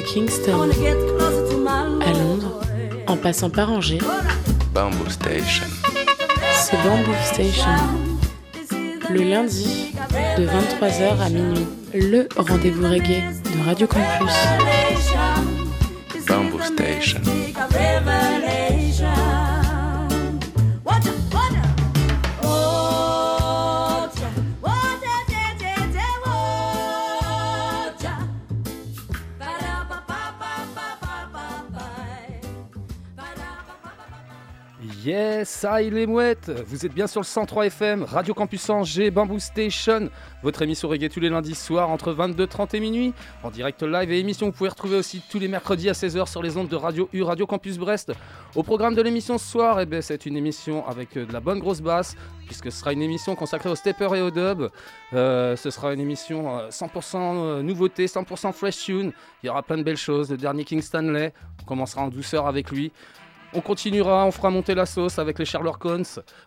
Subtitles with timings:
[0.00, 0.70] De Kingston
[2.00, 2.60] à Londres,
[3.06, 3.98] en passant par Angers,
[4.72, 5.66] Bamboo Station.
[6.54, 7.68] c'est Bamboo Station.
[9.10, 9.92] Le lundi,
[10.38, 14.32] de 23h à minuit, le rendez-vous reggae de Radio Campus.
[16.26, 17.20] Bamboo Station.
[35.44, 39.38] Ça il est mouettes Vous êtes bien sur le 103 FM, Radio Campus Angers, Bamboo
[39.38, 40.08] Station,
[40.42, 44.18] votre émission reggae tous les lundis soirs entre 22h30 et minuit, en direct live et
[44.18, 47.08] émission vous pouvez retrouver aussi tous les mercredis à 16h sur les ondes de Radio
[47.12, 48.12] U, Radio Campus Brest.
[48.54, 51.40] Au programme de l'émission ce soir, eh ben, c'est une émission avec euh, de la
[51.40, 52.16] bonne grosse basse,
[52.50, 54.70] puisque ce sera une émission consacrée au stepper et au dub.
[55.12, 59.12] Euh, ce sera une émission euh, 100% euh, nouveauté, 100% fresh tune.
[59.42, 60.30] Il y aura plein de belles choses.
[60.30, 62.90] Le dernier King Stanley, on commencera en douceur avec lui.
[63.52, 66.04] On continuera, on fera monter la sauce avec les Sherlock Holmes.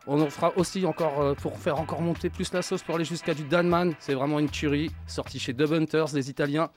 [0.07, 3.03] On en fera aussi encore euh, pour faire encore monter plus la sauce pour aller
[3.03, 3.93] jusqu'à du Danman.
[3.99, 6.69] C'est vraiment une tuerie, sortie chez Dub Hunters, les Italiens.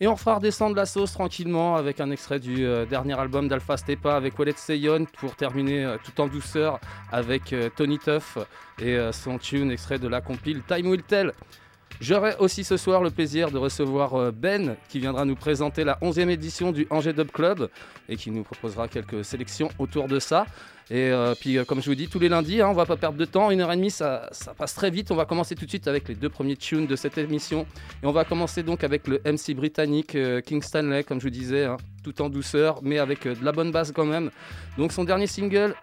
[0.00, 3.76] Et on fera redescendre la sauce tranquillement avec un extrait du euh, dernier album d'Alpha
[3.76, 6.80] Stepa avec Wallet Seyon pour terminer euh, tout en douceur
[7.12, 8.38] avec Tony Tuff
[8.80, 11.32] et son tune extrait de la compile Time Will Tell.
[12.00, 15.98] J'aurai aussi ce soir le plaisir de recevoir euh, Ben qui viendra nous présenter la
[16.02, 17.68] 11e édition du Angers Dub Club
[18.08, 20.46] et qui nous proposera quelques sélections autour de ça.
[20.90, 22.96] Et euh, puis euh, comme je vous dis, tous les lundis, hein, on va pas
[22.96, 25.10] perdre de temps, une heure et demie, ça, passe très vite.
[25.10, 27.66] On va commencer tout de suite avec les deux premiers tunes de cette émission.
[28.02, 31.64] Et on va commencer donc avec le MC britannique King Stanley, comme je vous disais,
[31.64, 34.30] hein, tout en douceur, mais avec de la bonne basse quand même.
[34.76, 35.74] Donc son dernier single,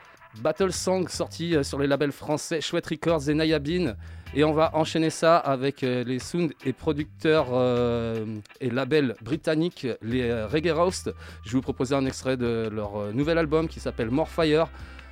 [0.42, 3.96] Battle Song, sorti sur les labels français Chouette Records et Nayabin.
[4.36, 8.26] Et on va enchaîner ça avec euh, les sound et producteurs euh,
[8.62, 11.12] et labels britanniques, les euh, Reggae Roast.
[11.44, 14.68] Je vais vous proposer un extrait de leur nouvel album qui s'appelle More Fire.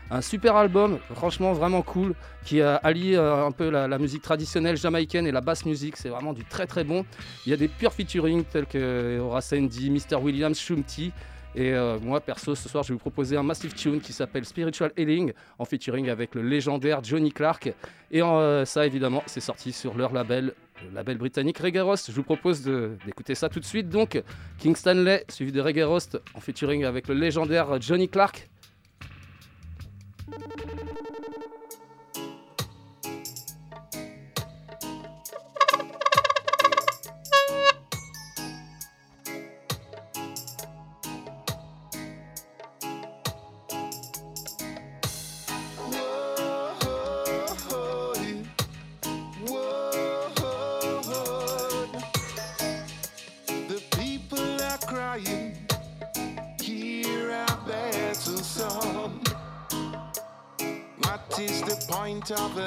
[0.10, 4.78] Un super album, franchement vraiment cool, qui a allié euh, un peu la, musique traditionnelle
[4.78, 5.98] jamaïcaine et la basse musique.
[5.98, 7.06] C'est vraiment du très très bon.
[7.46, 10.16] Il y a des purs featuring tels que Horace Andy, Mr.
[10.22, 11.12] Williams, Shumti.
[11.56, 14.46] Et euh, moi, perso, ce soir, je vais vous proposer un massive tune qui s'appelle
[14.46, 17.74] Spiritual Healing, en featuring avec le légendaire Johnny Clark.
[18.12, 20.54] Et euh, ça, évidemment, c'est sorti sur leur label,
[20.84, 21.84] le label britannique Reggae.
[22.08, 23.90] Je vous propose d'écouter ça tout de suite.
[23.90, 24.22] Donc,
[24.60, 28.50] King Stanley, suivi de Reggae Roast, en featuring avec le légendaire Johnny Clark.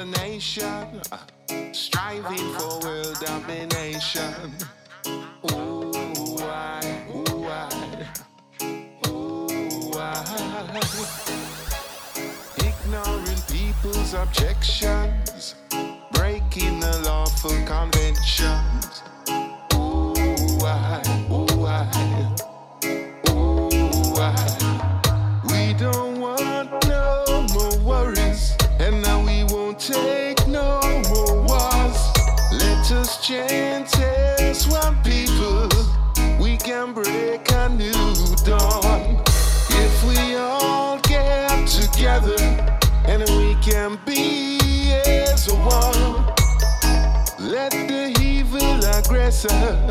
[0.05, 1.01] Nation?
[1.73, 4.51] Striving for world domination.
[5.51, 5.91] Ooh,
[6.37, 6.81] why,
[7.13, 7.69] ooh, why,
[9.07, 9.47] ooh,
[9.91, 10.81] why?
[12.57, 15.55] Ignoring people's objections,
[16.13, 18.00] breaking the lawful conventions.
[33.87, 35.69] Chant one people,
[36.39, 39.21] we can break a new dawn.
[39.69, 42.37] If we all get together,
[43.05, 44.59] and we can be
[44.93, 46.25] as one.
[47.39, 49.89] Let the evil aggressor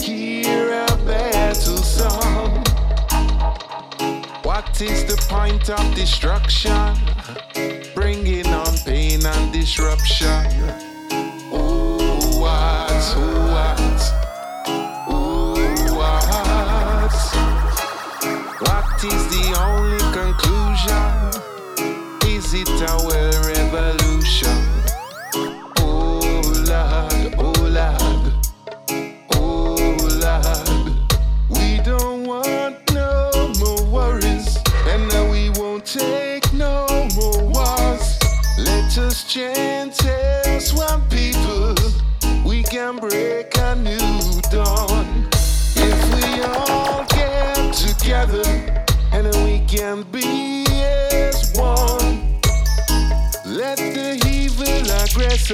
[0.00, 2.64] hear our battle song.
[4.42, 6.96] What is the point of destruction?
[7.94, 10.87] Bringing on pain and disruption.
[19.04, 21.08] Is the only conclusion?
[22.28, 23.17] Is it our revolution?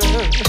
[0.03, 0.44] answer.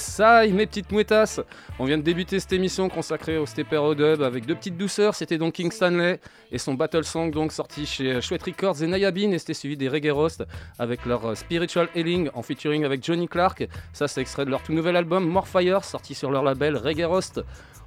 [0.00, 1.40] Ça, mes petites mouettasses
[1.78, 5.14] On vient de débuter cette émission consacrée au stepper au dub avec deux petites douceurs.
[5.14, 6.18] C'était donc King Stanley
[6.50, 9.30] et son Battle Song, donc sorti chez Chouette Records et Nayabin.
[9.32, 10.44] Et c'était suivi des Reggae Roast
[10.78, 13.68] avec leur euh, Spiritual Healing en featuring avec Johnny Clark.
[13.92, 17.42] Ça, c'est extrait de leur tout nouvel album Morfire, sorti sur leur label Reggae Roast.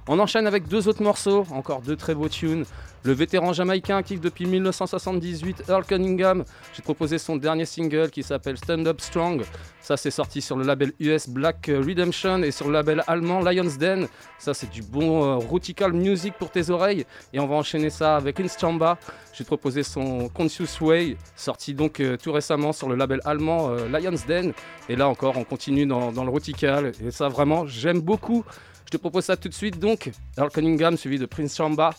[0.06, 2.66] On enchaîne avec deux autres morceaux, encore deux très beaux tunes.
[3.04, 6.44] Le vétéran jamaïcain actif depuis 1978, Earl Cunningham.
[6.74, 9.44] J'ai proposé son dernier single qui s'appelle Stand Up Strong.
[9.82, 13.76] Ça, c'est sorti sur le label US Black Redemption et sur le label allemand Lion's
[13.76, 14.08] Den.
[14.38, 17.04] Ça, c'est du bon euh, rootical music pour tes oreilles.
[17.34, 18.98] Et on va enchaîner ça avec Instamba.
[19.34, 23.88] J'ai proposé son Conscious Way, sorti donc euh, tout récemment sur le label allemand euh,
[23.88, 24.54] Lion's Den.
[24.88, 26.92] Et là encore, on continue dans, le rootical.
[27.04, 28.44] Et ça, vraiment, j'aime beaucoup.
[28.86, 30.10] Je te propose ça tout de suite donc.
[30.36, 31.94] Earl Cunningham suivi de Prince Chamba.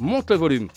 [0.00, 0.68] Monte le volume.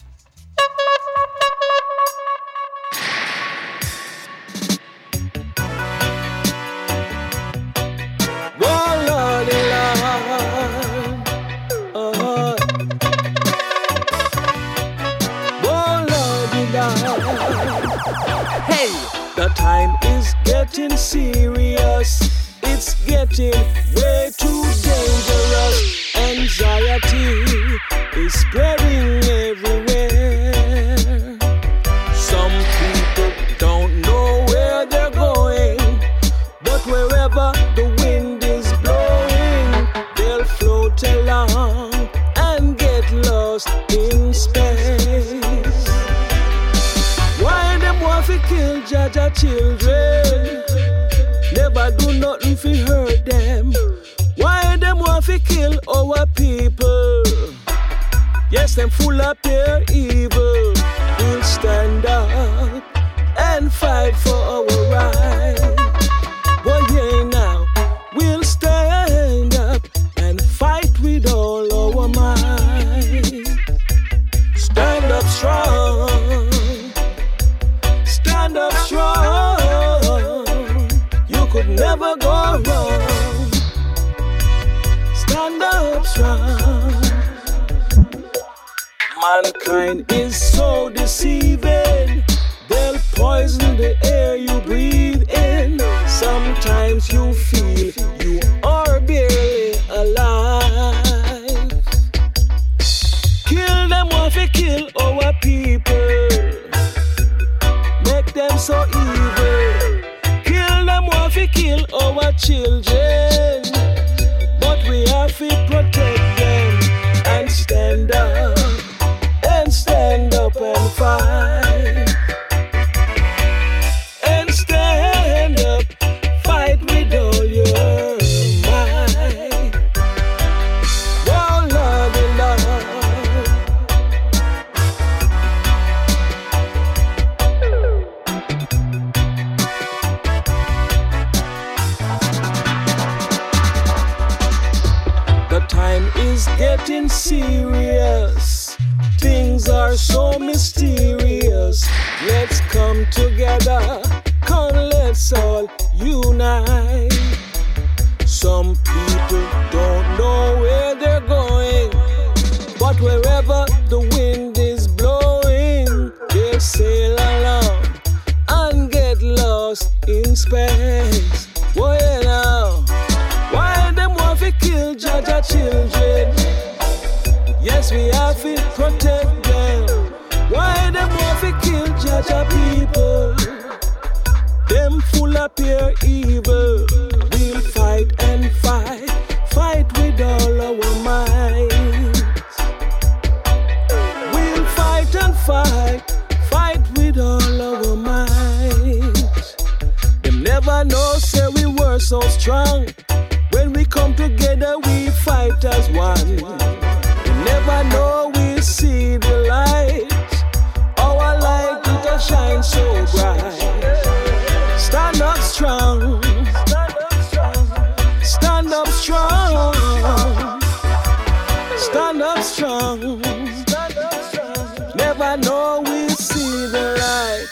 [225.22, 227.48] never know we see the light.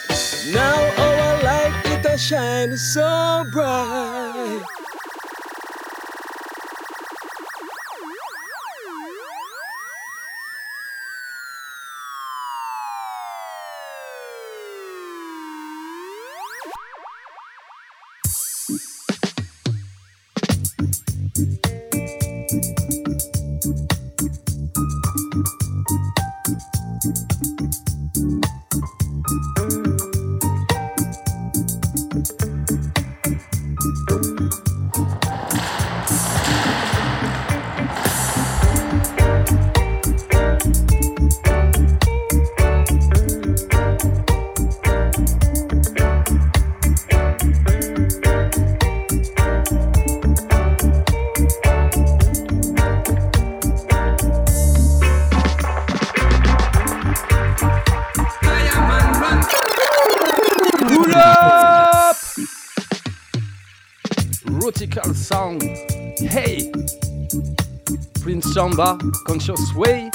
[0.51, 0.73] Now
[1.03, 4.78] our light it shines so bright.
[68.79, 70.09] Conscious Way,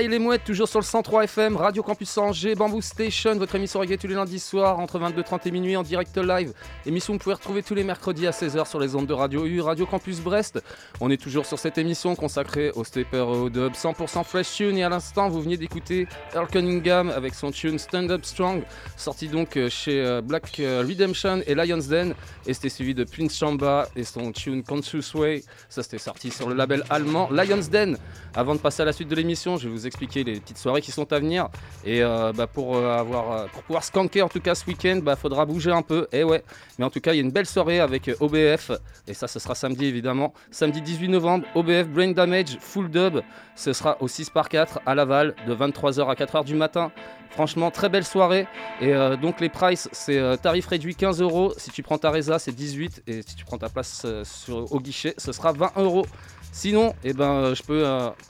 [0.00, 3.80] Et les mouettes, toujours sur le 103 FM, Radio Campus Angers, Bamboo Station, votre émission
[3.80, 6.52] reggae tous les lundis soirs entre 22h30 et minuit en direct live.
[6.86, 9.44] Émission que vous pouvez retrouver tous les mercredis à 16h sur les ondes de Radio
[9.44, 10.62] U, Radio Campus Brest.
[11.00, 14.84] On est toujours sur cette émission consacrée au stepper au dub 100% fresh tune et
[14.84, 18.62] à l'instant vous venez d'écouter Earl Cunningham avec son tune Stand Up Strong,
[18.96, 22.14] sorti donc euh, chez euh, Black euh, Redemption et Lions Den
[22.46, 26.48] et c'était suivi de Prince Chamba et son tune Conscious Way, ça c'était sorti sur
[26.48, 27.98] le label allemand Lions Den.
[28.32, 30.82] Avant de passer à la suite de l'émission, je vais vous expliquer les petites soirées
[30.82, 31.48] qui sont à venir.
[31.86, 35.72] Et bah, pour, avoir, pour pouvoir skanker en tout cas ce week-end, bah, faudra bouger
[35.72, 36.06] un peu.
[36.12, 36.44] Et ouais,
[36.78, 38.70] mais en tout cas, il y a une belle soirée avec euh, OBF.
[39.06, 40.34] Et ça, ce sera samedi évidemment.
[40.50, 43.20] Samedi 18 novembre, OBF Brain Damage Full Dub.
[43.54, 46.92] Ce sera au 6 par 4 à Laval de 23h à 4h du matin.
[47.30, 48.46] Franchement, très belle soirée.
[48.80, 51.52] Et euh, donc, les prices, c'est euh, tarif réduit 15 euros.
[51.56, 53.04] Si tu prends ta résa, c'est 18.
[53.06, 56.06] Et si tu prends ta place sur, au guichet, ce sera 20 euros.
[56.52, 57.82] Sinon, eh ben, je peux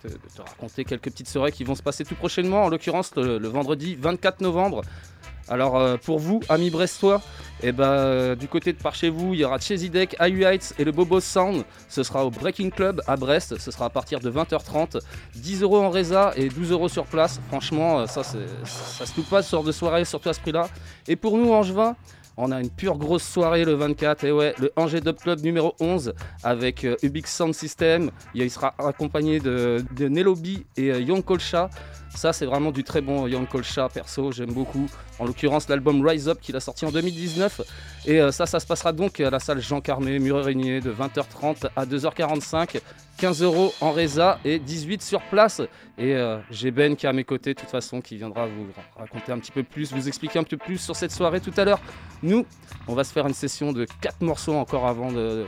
[0.03, 2.65] te, te raconter quelques petites soirées qui vont se passer tout prochainement.
[2.65, 4.83] En l'occurrence, le vendredi 24 novembre.
[5.49, 7.23] Alors, euh, pour vous, amis brestois,
[7.63, 10.43] eh ben, euh, du côté de par chez vous, il y aura Chesy Deck, IU
[10.45, 11.65] Heights et le Bobo Sound.
[11.89, 13.57] Ce sera au Breaking Club à Brest.
[13.59, 14.99] Ce sera à partir de 20h30.
[15.37, 17.41] 10 euros en résa et 12 euros sur place.
[17.49, 20.41] Franchement, euh, ça, c'est- ça se loupe pas ce genre de soirée, surtout à ce
[20.41, 20.69] prix-là.
[21.07, 21.95] Et pour nous, Angevin,
[22.37, 25.75] on a une pure grosse soirée le 24, et ouais, le Angers Dub Club numéro
[25.81, 28.11] 11 avec Ubix Sound System.
[28.35, 31.71] Il sera accompagné de, de Nelobi et Young Kolcha.
[32.17, 34.89] Ça, c'est vraiment du très bon Young Kolcha, perso, j'aime beaucoup.
[35.19, 37.61] en l'occurrence l'album Rise Up qu'il a sorti en 2019.
[38.07, 40.93] Et euh, ça, ça se passera donc à la salle Jean Carmé, mur Régnier, de
[40.93, 42.81] 20h30 à 2h45.
[43.19, 45.61] 15 euros en résa et 18 sur place.
[45.97, 48.67] Et euh, j'ai Ben qui est à mes côtés, de toute façon, qui viendra vous
[48.99, 51.65] raconter un petit peu plus, vous expliquer un peu plus sur cette soirée tout à
[51.65, 51.81] l'heure.
[52.23, 52.45] Nous,
[52.89, 55.47] on va se faire une session de 4 morceaux encore avant de-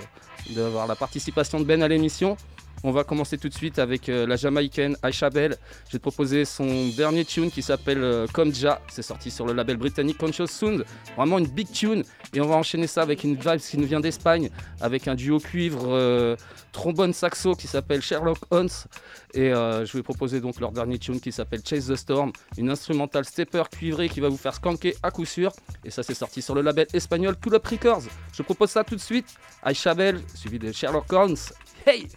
[0.54, 2.38] d'avoir la participation de Ben à l'émission.
[2.84, 5.56] On va commencer tout de suite avec euh, la Jamaïcaine Aisha Bell.
[5.86, 8.80] Je vais te proposer son dernier tune qui s'appelle euh, Ja.
[8.88, 10.84] C'est sorti sur le label britannique Conscious Sound.
[11.16, 12.04] Vraiment une big tune.
[12.34, 15.38] Et on va enchaîner ça avec une vibe qui nous vient d'Espagne, avec un duo
[15.38, 16.36] cuivre euh,
[16.72, 18.68] trombone saxo qui s'appelle Sherlock Holmes.
[19.34, 22.70] Et euh, je vais proposer donc leur dernier tune qui s'appelle Chase the Storm, une
[22.70, 25.52] instrumentale stepper cuivrée qui va vous faire skanker à coup sûr.
[25.84, 28.04] Et ça, c'est sorti sur le label espagnol Cool Up Records.
[28.32, 29.26] Je propose ça tout de suite.
[29.64, 31.36] Aisha Bell, suivi de Sherlock Holmes.
[31.86, 32.08] Hey!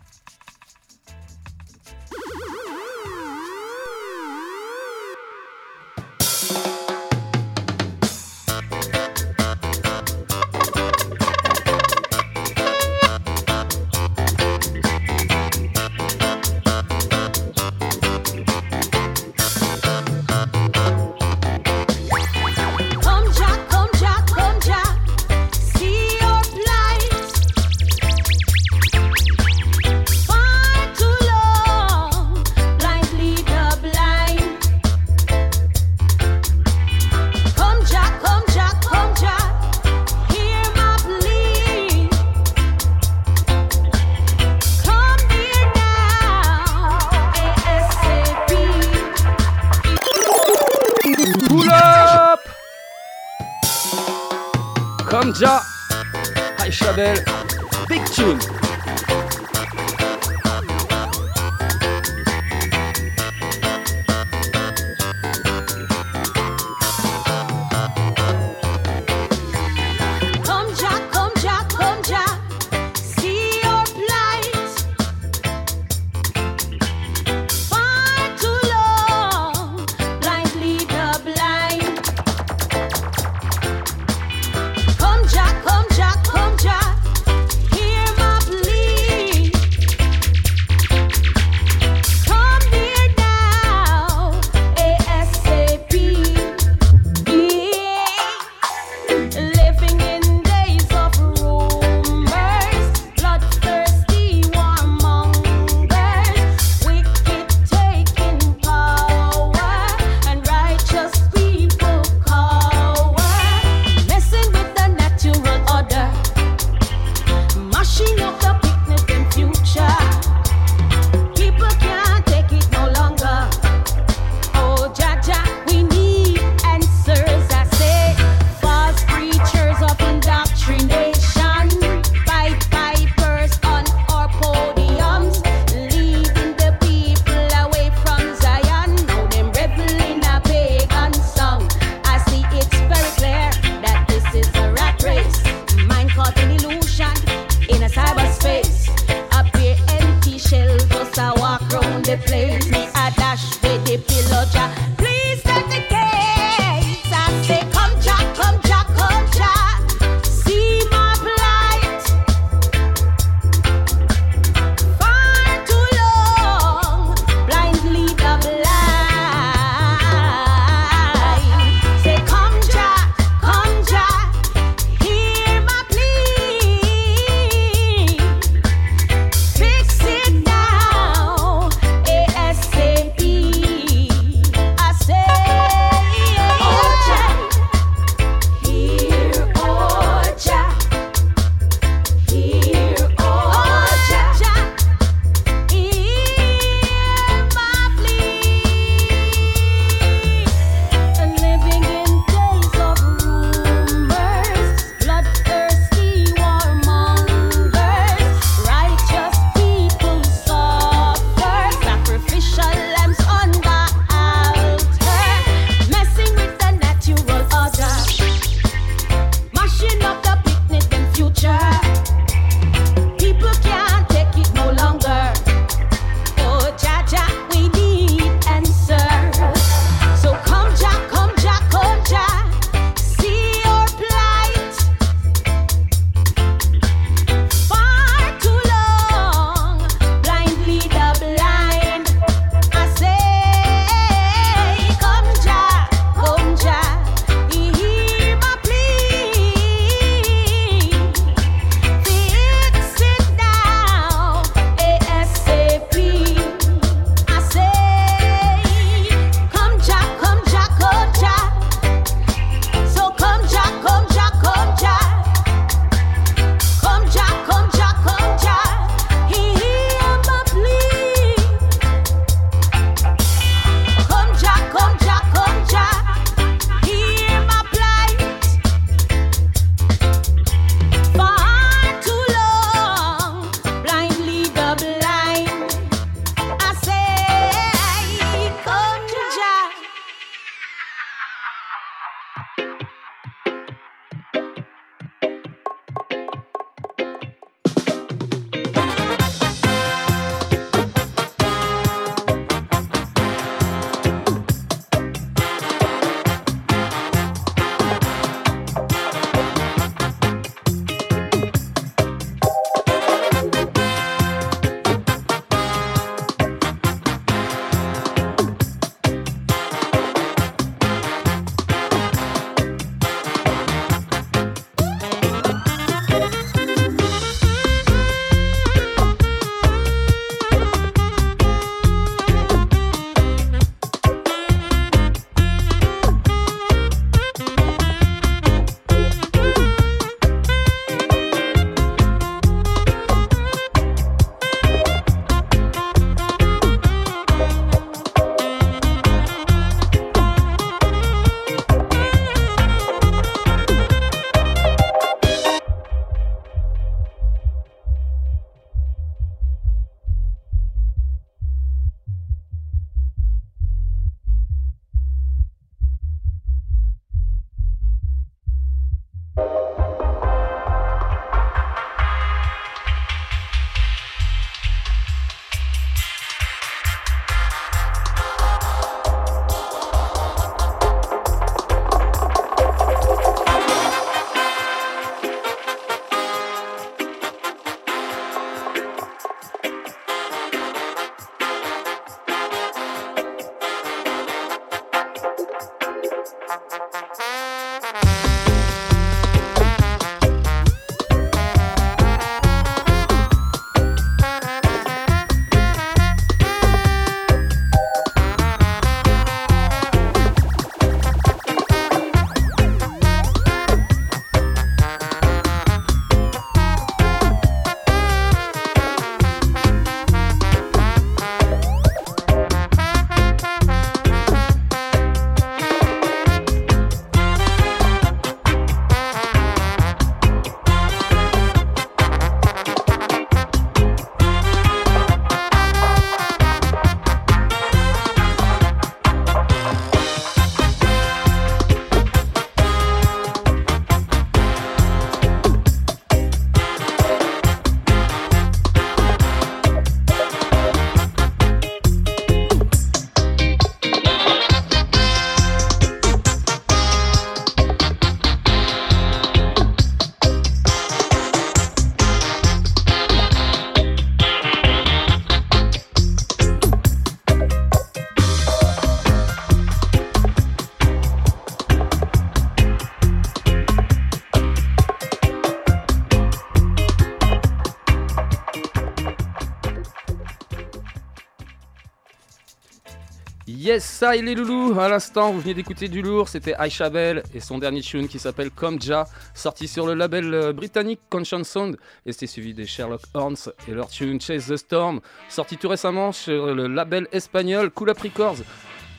[483.72, 484.78] Yes, ça et les loulous.
[484.78, 486.28] À l'instant, vous venez d'écouter du lourd.
[486.28, 490.34] C'était Aisha Bell et son dernier tune qui s'appelle Comme Ja, sorti sur le label
[490.34, 491.78] euh, britannique Conscience Sound.
[492.06, 496.12] Et c'était suivi des Sherlock Horns et leur tune Chase the Storm, sorti tout récemment
[496.12, 497.94] sur le label espagnol Cool.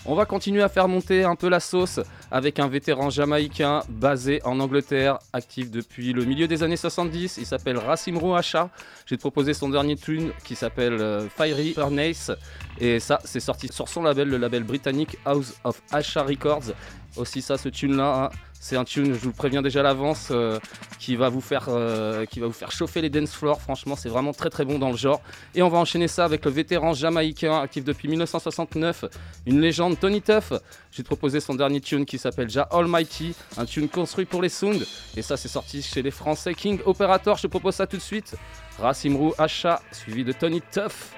[0.05, 2.01] On va continuer à faire monter un peu la sauce
[2.33, 7.37] avec un vétéran jamaïcain basé en Angleterre, actif depuis le milieu des années 70.
[7.38, 8.71] Il s'appelle Racim Rouacha.
[9.07, 12.33] J'ai proposé son dernier tune qui s'appelle euh, Fiery Furnace.
[12.81, 16.73] Et ça, c'est sorti sur son label, le label britannique House of Asha Records.
[17.17, 20.61] Aussi ça, ce tune-là, hein, c'est un tune, je vous préviens déjà à l'avance, euh,
[21.01, 23.61] qui, va vous faire, euh, qui va vous faire chauffer les dance floors.
[23.61, 25.20] Franchement, c'est vraiment très très bon dans le genre.
[25.57, 29.07] Et on va enchaîner ça avec le vétéran jamaïcain, actif depuis 1969,
[29.46, 30.53] une légende, Tony Tuff.
[30.92, 34.87] J'ai proposé son dernier tune qui s'appelle Ja Almighty, un tune construit pour les sounds.
[35.16, 37.37] Et ça, c'est sorti chez les Français King Operator.
[37.38, 38.37] Je te propose ça tout de suite.
[38.79, 41.12] Racimrou Asha, suivi de Tony Tuff.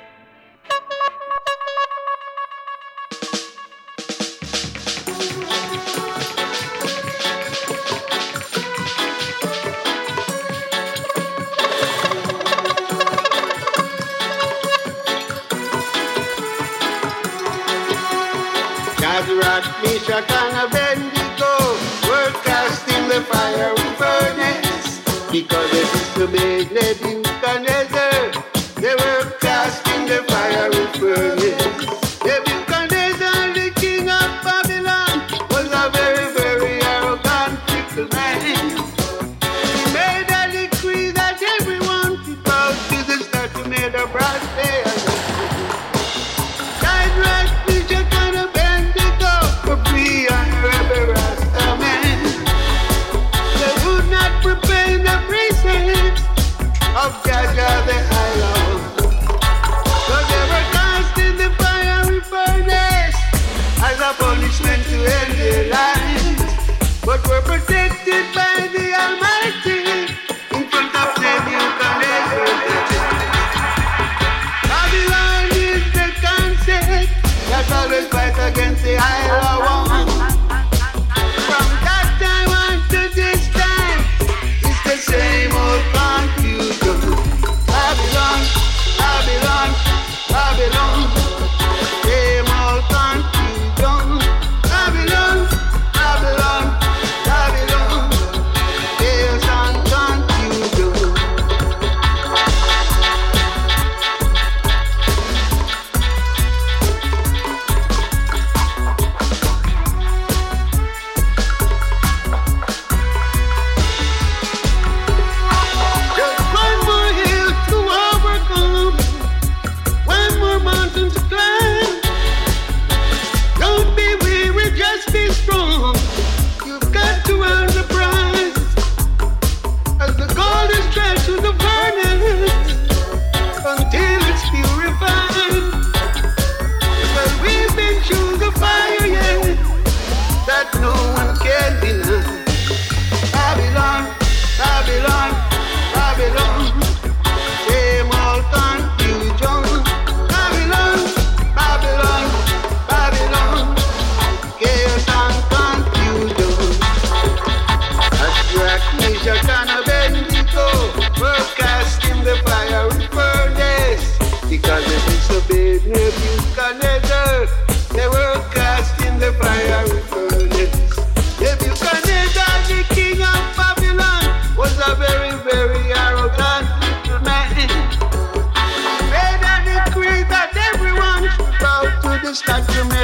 [20.06, 20.43] deixa cair.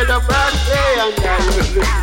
[0.07, 2.00] the a day and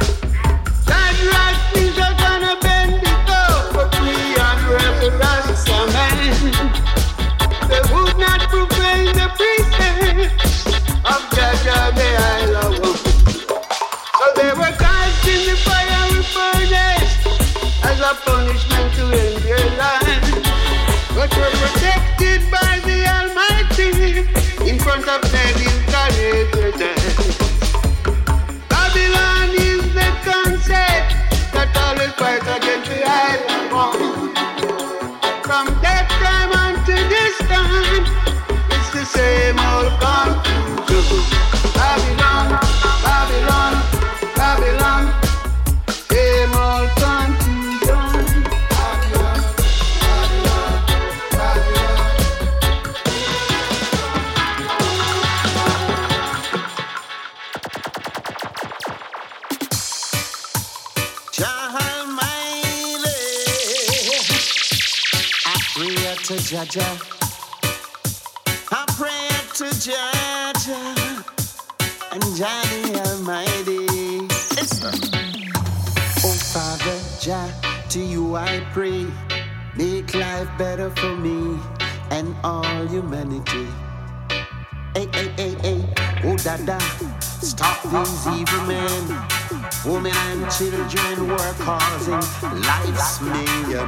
[90.57, 92.13] children were causing
[92.61, 93.87] life's mayhem.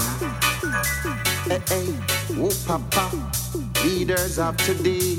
[1.47, 1.95] Hey, hey,
[2.37, 3.09] oh papa,
[3.83, 5.17] leaders of today,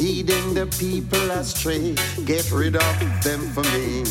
[0.00, 1.94] leading the people astray.
[2.24, 4.02] Get rid of them for me.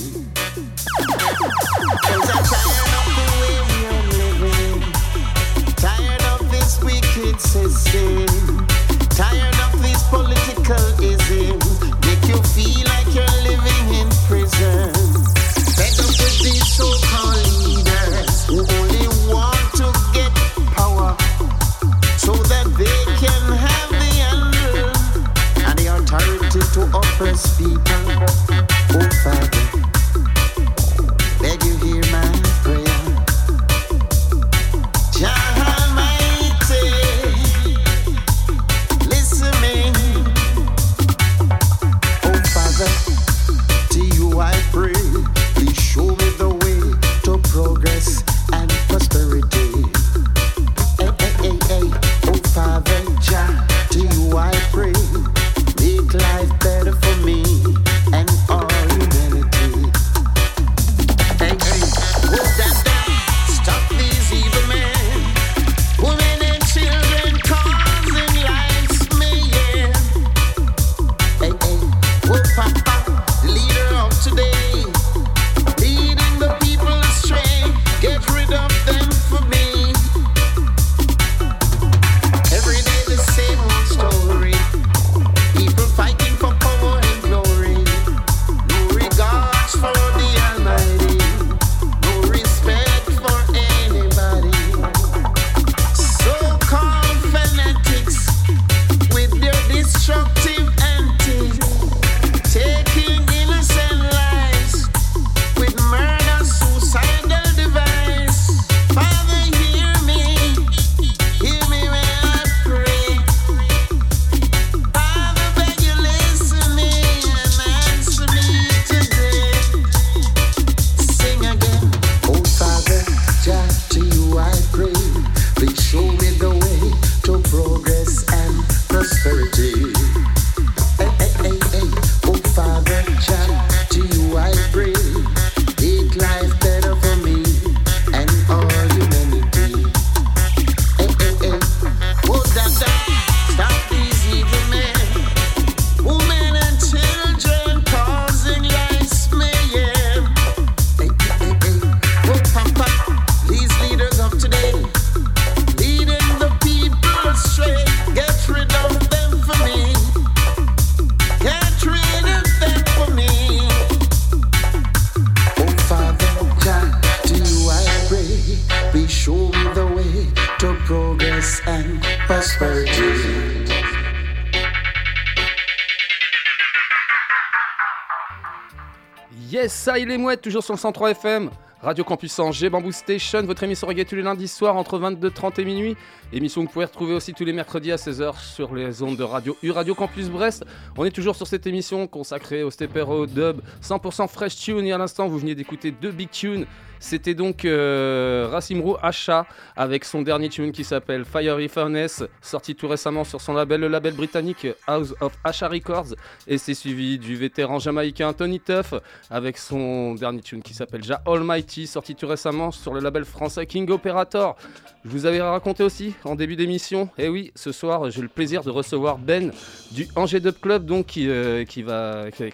[180.41, 181.49] Toujours sur le 103 FM.
[181.81, 185.65] Radio Campus Angers, Bamboo Station, votre émission reggae tous les lundis soirs entre 22h30 et
[185.65, 185.97] minuit.
[186.31, 189.23] Émission que vous pouvez retrouver aussi tous les mercredis à 16h sur les ondes de
[189.23, 190.63] radio U Radio Campus Brest.
[190.95, 194.85] On est toujours sur cette émission consacrée au stepper au dub 100% fresh tune.
[194.85, 196.65] Et à l'instant, vous veniez d'écouter deux big tunes.
[197.03, 199.45] C'était donc euh, Racimro Asha
[199.75, 203.89] avec son dernier tune qui s'appelle Fiery Furnace, sorti tout récemment sur son label, le
[203.89, 206.15] label britannique House of Asha Records.
[206.47, 208.93] Et c'est suivi du vétéran jamaïcain Tony Tuff
[209.29, 213.65] avec son dernier tune qui s'appelle Ja Almighty, sorti tout récemment sur le label français
[213.65, 214.55] King Operator.
[215.03, 218.63] Je vous avais raconté aussi en début d'émission, et oui, ce soir j'ai le plaisir
[218.63, 219.51] de recevoir Ben
[219.91, 221.65] du Angers Dub Club, donc qui, euh,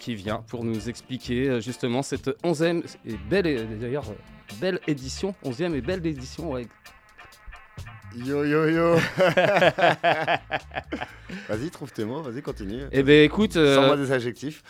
[0.08, 4.06] vient pour nous expliquer euh, justement cette 11e et belle, d'ailleurs,
[4.60, 6.68] belle édition, 11e et belle édition, ouais.
[8.16, 8.96] Yo yo yo
[11.48, 12.82] Vas-y, trouve tes mots, vas-y, continue.
[12.92, 14.64] Eh ben écoute, euh, Sans moi des adjectifs.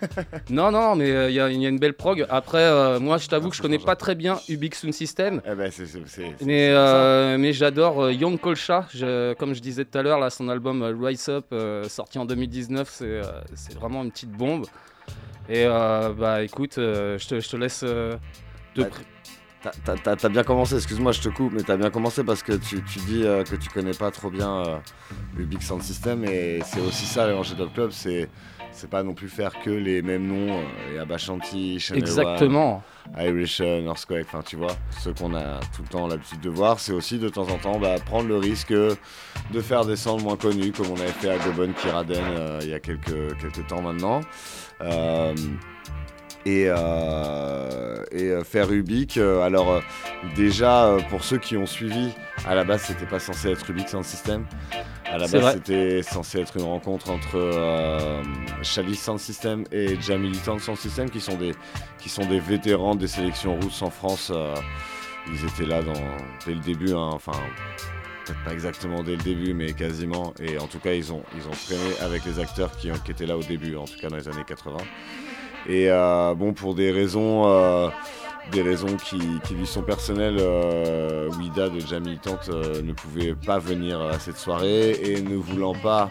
[0.50, 2.26] non, non, mais euh, il y, a- il y a une belle prog.
[2.28, 5.40] Après, euh, moi, je t'avoue que je connais pas très bien Ubix Sound System.
[5.46, 5.84] Eh ben, c'est.
[6.44, 10.82] Mais, mais j'adore Young Kolcha, Je- comme je disais tout à l'heure, là, son album
[11.00, 11.46] Rise Up,
[11.88, 12.90] sorti en 2019,
[13.54, 14.66] c'est vraiment une petite bombe.
[15.48, 18.16] Et bah écoute, je te, laisse te
[18.76, 18.86] Bah,
[19.62, 22.98] T'as- bien commencé, excuse-moi, je te coupe, mais t'as bien commencé parce que tu, tu
[23.00, 24.76] dis euh, que tu connais pas trop bien euh,
[25.36, 28.28] le Big Sound System et c'est aussi ça, le Angers Dub Club, c'est
[28.72, 32.82] c'est pas non plus faire que les mêmes noms, euh, et Abashanti, Exactement.
[33.18, 36.92] Irish, Northquake, enfin tu vois, ceux qu'on a tout le temps l'habitude de voir, c'est
[36.92, 40.72] aussi de temps en temps bah, prendre le risque de faire des sounds moins connus,
[40.72, 44.20] comme on avait fait à Gobon Kiraden euh, il y a quelques, quelques temps maintenant.
[44.82, 45.34] Euh,
[46.46, 49.16] et, euh, et euh, faire Rubik.
[49.16, 49.80] euh, alors euh,
[50.36, 52.10] déjà pour ceux qui ont suivi,
[52.46, 54.46] à la base c'était pas censé être Rubik Sound System.
[55.06, 58.22] À la base c'était censé être une rencontre entre euh,
[58.62, 61.52] Chalice Sound System et Jam Militant Sound System qui sont des
[61.98, 64.30] qui sont des vétérans des sélections rousses en France.
[64.34, 64.54] euh,
[65.32, 65.92] ils étaient là dans,
[66.46, 67.32] dès le début, hein, enfin
[68.24, 70.32] peut-être pas exactement dès le début, mais quasiment.
[70.40, 73.10] Et en tout cas, ils ont, ils ont traîné avec les acteurs qui, ont- qui
[73.10, 74.78] étaient là au début, en tout cas dans les années 80.
[75.70, 77.88] Et euh, bon, pour des raisons, euh,
[78.50, 83.36] des raisons qui, qui lui sont personnelles, euh, Wida de Jam Militante euh, ne pouvait
[83.36, 86.10] pas venir à cette soirée et ne voulant pas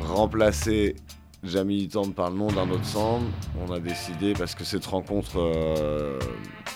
[0.00, 0.96] remplacer
[1.44, 3.22] Jam Militante par le nom d'un autre sound,
[3.64, 6.18] on a décidé, parce que cette rencontre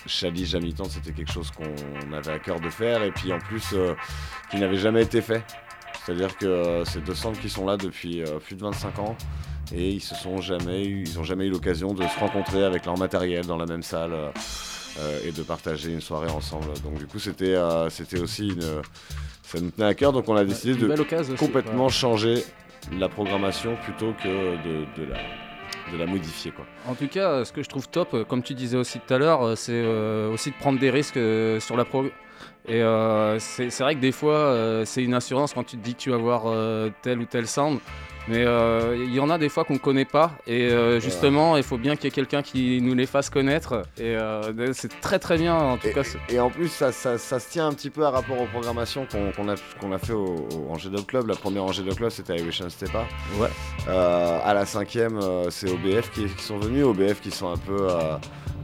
[0.07, 3.41] Chali Jam Militante, c'était quelque chose qu'on avait à cœur de faire, et puis en
[3.41, 3.75] plus,
[4.49, 5.43] qui n'avait jamais été fait.
[6.07, 9.17] C'est-à-dire que ces deux centres qui sont là depuis plus de 25 ans
[9.73, 12.87] et ils se sont jamais eu, ils ont jamais eu l'occasion de se rencontrer avec
[12.87, 14.31] leur matériel dans la même salle euh,
[14.99, 16.67] euh, et de partager une soirée ensemble.
[16.83, 18.83] Donc du coup c'était euh, c'était aussi une
[19.43, 21.91] ça nous tenait à cœur donc on a décidé de aussi, complètement ouais.
[21.91, 22.45] changer
[22.99, 25.19] la programmation plutôt que de, de la
[25.93, 26.65] de la modifier quoi.
[26.89, 29.57] En tout cas, ce que je trouve top, comme tu disais aussi tout à l'heure,
[29.57, 32.05] c'est euh, aussi de prendre des risques euh, sur la pro.
[32.67, 35.95] Et euh, c'est vrai que des fois, euh, c'est une assurance quand tu te dis
[35.95, 37.79] que tu vas voir euh, tel ou tel sound.
[38.29, 40.33] Mais euh, il y en a des fois qu'on ne connaît pas.
[40.47, 43.83] Et euh, justement, il faut bien qu'il y ait quelqu'un qui nous les fasse connaître.
[43.99, 46.03] Et euh, c'est très très bien, en tout cas.
[46.31, 49.07] Et en plus, ça, ça- ça se tient un petit peu à rapport aux programmations
[49.07, 49.49] qu'on
[49.93, 51.27] a, fait au, au Angers Club.
[51.29, 53.05] La première Angers Club, c'était Irish and Stepa.
[53.39, 53.49] Ouais.
[53.89, 55.21] À la cinquième,
[55.51, 56.85] c'est OBF qui, qui sont venus.
[56.85, 57.87] OBF qui sont un peu,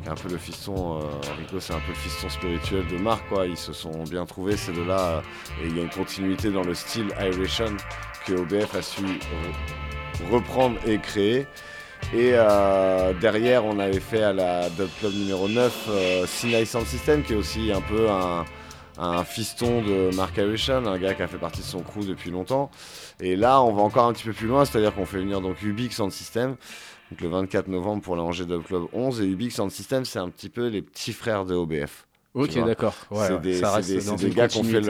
[0.03, 0.99] qui est un peu le fiston.
[0.99, 1.03] euh,
[1.39, 3.29] Rico, c'est un peu le fiston spirituel de Marc.
[3.29, 3.47] Quoi.
[3.47, 4.99] Ils se sont bien trouvés ces deux-là.
[5.01, 5.21] euh,
[5.63, 7.77] et il y a une continuité dans le style Irishan
[8.27, 11.47] que OBF a su re- reprendre et créer.
[12.15, 16.87] Et euh, derrière, on avait fait à la Dub Club numéro 9 euh, Sinai Sound
[16.87, 18.45] System, qui est aussi un peu un,
[18.99, 22.31] un fiston de Mark Irishan, un gars qui a fait partie de son crew depuis
[22.31, 22.71] longtemps.
[23.21, 25.61] Et là, on va encore un petit peu plus loin, c'est-à-dire qu'on fait venir donc
[25.63, 26.57] Ubix Sound System,
[27.11, 29.21] donc le 24 novembre pour l'Angers Dub Club 11.
[29.21, 32.07] Et Ubix Sound System, c'est un petit peu les petits frères de OBF.
[32.33, 32.95] Ok, d'accord.
[33.11, 33.73] Ouais, c'est des, ça
[34.07, 34.85] dans gars qui ont fait le-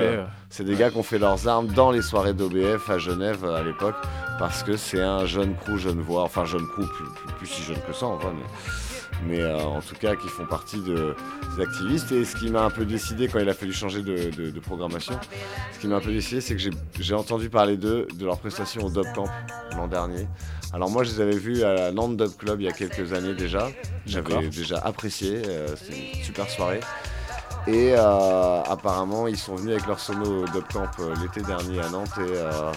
[0.64, 3.94] des gars leurs armes dans les soirées d'OBF à Genève euh, à l'époque
[4.38, 7.62] parce que c'est un jeune crew, jeune voix, enfin jeune crew, plus, plus- plus si
[7.62, 11.14] jeune que ça en vrai, mais, mais, euh, en tout cas qui font partie de,
[11.56, 12.12] des activistes.
[12.12, 14.60] Et ce qui m'a un peu décidé quand il a fallu changer de, de- de
[14.60, 15.18] programmation,
[15.72, 18.38] ce qui m'a un peu décidé, c'est que j'ai- j'ai entendu parler d'eux, de leur
[18.38, 19.24] prestation au Dub Camp
[19.78, 20.26] l'an dernier.
[20.72, 23.12] Alors moi je les avais vus à la Nantes Dub Club il y a quelques
[23.12, 23.68] années déjà.
[24.06, 26.80] J'avais déjà apprécié, euh, c'était une super soirée.
[27.66, 31.80] Et euh, apparemment, ils sont venus avec leur sono au Dub Camp euh, l'été dernier
[31.80, 32.72] à Nantes et, euh,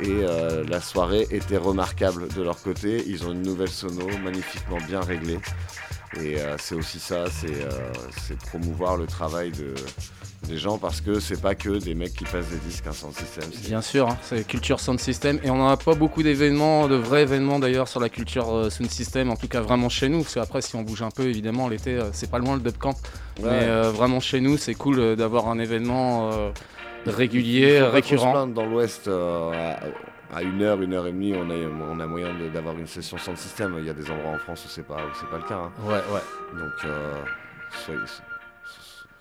[0.00, 3.02] et euh, la soirée était remarquable de leur côté.
[3.06, 5.40] Ils ont une nouvelle sono magnifiquement bien réglée.
[6.20, 9.74] Et euh, c'est aussi ça, c'est euh, c'est promouvoir le travail de,
[10.48, 13.14] des gens parce que c'est pas que des mecs qui passent des disques un sound
[13.14, 13.44] system.
[13.64, 16.96] Bien sûr, hein, c'est culture sound system et on n'en a pas beaucoup d'événements, de
[16.96, 20.22] vrais événements d'ailleurs sur la culture euh, sound system, en tout cas vraiment chez nous,
[20.22, 22.76] parce qu'après si on bouge un peu évidemment l'été euh, c'est pas loin le dub
[22.76, 22.94] camp,
[23.40, 23.48] Ouais.
[23.50, 26.30] mais euh, vraiment chez nous c'est cool d'avoir un événement
[27.06, 28.46] régulier, récurrent.
[28.46, 31.54] dans l'Ouest, à, une heure, une heure et demie, on a,
[31.90, 33.74] on a moyen d'avoir une session sans système.
[33.78, 35.56] Il y a des endroits en France où c'est pas, où c'est pas le cas.
[35.56, 35.72] hein.
[35.84, 36.58] Ouais, ouais.
[36.58, 37.14] Donc, euh,
[37.84, 37.98] soyez-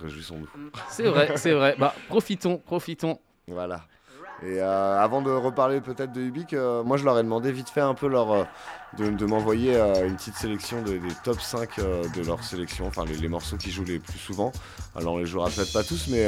[0.02, 0.47] réjouissons-nous.
[0.89, 1.76] C'est vrai, c'est vrai.
[1.78, 3.20] Bah profitons, profitons.
[3.47, 3.82] Voilà.
[4.43, 7.70] Et euh, avant de reparler peut-être de Ubik, euh, moi je leur ai demandé vite
[7.70, 8.43] fait un peu leur, euh,
[8.97, 13.06] de, de m'envoyer une petite sélection de- des top 5 euh, de leur sélection, enfin
[13.06, 14.52] les, les morceaux qui jouent les plus souvent.
[14.95, 16.26] Alors on les jouera peut-être pas tous, mais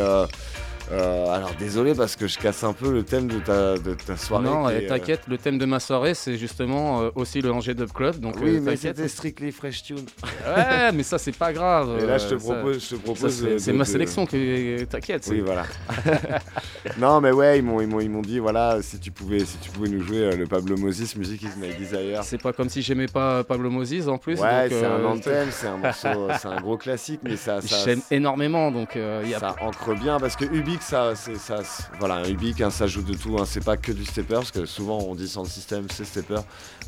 [0.91, 4.17] euh, alors désolé parce que je casse un peu le thème de ta, de ta
[4.17, 4.43] soirée.
[4.45, 7.91] non, euh, t'inquiète, le thème de ma soirée c'est justement euh, aussi le Angers Dub
[7.91, 10.05] Club, donc Oui, euh, mais c'était strictly fresh tune.
[10.45, 11.99] Ouais, mais ça c'est pas grave.
[12.01, 15.25] Et là, je te ça- propose- je te propose ça, c'est- ma sélection que t'inquiète.
[15.31, 15.63] Oui, voilà.
[16.99, 19.57] non, mais ouais, ils m'ont, ils m'ont, ils m'ont dit, voilà, si tu pouvais, si
[19.57, 22.23] tu pouvais nous jouer le Pablo Moses, Music is my desire.
[22.23, 24.39] C'est pas comme si j'aimais pas Pablo Moses en plus.
[24.39, 28.01] Ouais, c'est un anthem, c'est un morceau, c'est un gros classique, mais ça, ça, J'aime
[28.11, 31.59] énormément, donc il y a ça ancre bien parce que Ubik, ça, c'est ça,
[31.99, 33.35] voilà, un Ubik, hein, ça joue de tout.
[33.37, 36.39] hein, c'est pas que du stepper parce que souvent on dit sans système, c'est stepper.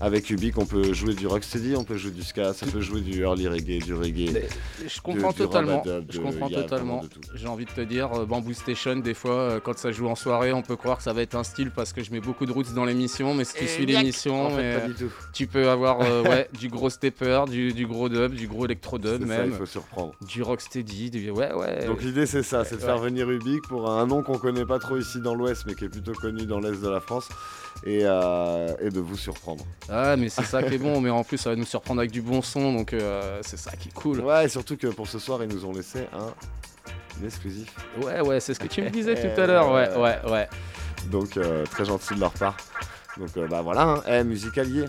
[0.02, 3.02] Avec Ubik, on peut jouer du rocksteady, on peut jouer du ska, ça peut jouer
[3.02, 4.32] du early reggae, du reggae.
[4.34, 4.48] Mais
[4.88, 5.84] je comprends totalement.
[6.10, 7.04] je comprends totalement.
[7.36, 10.16] J'ai envie de te dire, euh, Bamboo Station, des fois, euh, quand ça joue en
[10.16, 12.46] soirée, on peut croire que ça va être un style parce que je mets beaucoup
[12.48, 15.12] de roots dans l'émission, mais si tu Et suis l'émission, en fait, tout.
[15.34, 18.98] tu peux avoir euh, ouais, du gros stepper, du, du gros dub, du gros électro
[18.98, 20.14] dub C'est ça, même, il faut surprendre.
[20.28, 21.86] du rocksteady, du ouais ouais.
[21.86, 24.80] Donc l'idée c'est ça, c'est de faire venir Ubik pour un nom qu'on connaît pas
[24.80, 27.28] trop ici dans l'Ouest, mais qui est plutôt connu dans l'Est de la France,
[27.86, 29.64] et, euh, et de vous surprendre.
[29.90, 32.12] Ah mais c'est ça qui est bon, mais en plus ça va nous surprendre avec
[32.12, 34.22] du bon son, donc euh, c'est ça qui est cool.
[34.22, 36.34] Ouais, et surtout que pour ce soir, ils nous ont laissé un
[37.26, 37.74] exclusif.
[38.02, 40.48] Ouais ouais, c'est ce que tu me disais tout à l'heure, ouais ouais ouais.
[41.12, 42.56] Donc euh, très gentil de leur part.
[43.18, 44.02] Donc euh, bah voilà, hein.
[44.08, 44.86] Eh, musicalier,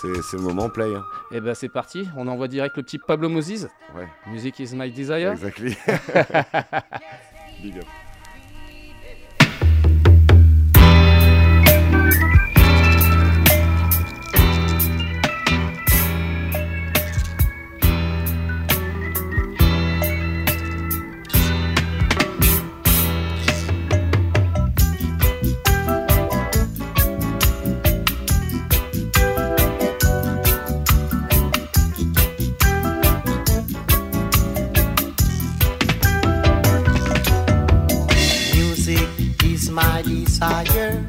[0.00, 0.84] c'est c'est le moment play.
[0.94, 1.02] hein.
[1.32, 3.66] Et ben c'est parti, on envoie direct le petit Pablo Moses.
[3.96, 4.06] Ouais.
[4.28, 5.32] Music is my desire.
[5.32, 5.76] Exactly.
[7.62, 7.84] Big up.
[40.34, 41.06] Desire.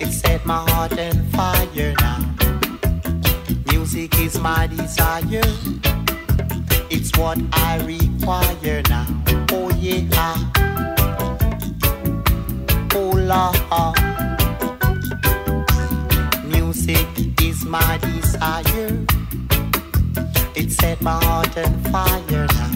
[0.00, 2.20] It set my heart on fire now.
[3.66, 5.42] Music is my desire.
[6.88, 9.06] It's what I require now.
[9.50, 10.36] Oh yeah.
[12.94, 13.96] Oh Lord.
[16.44, 17.08] Music
[17.42, 19.04] is my desire.
[20.54, 22.70] It set my heart on fire now.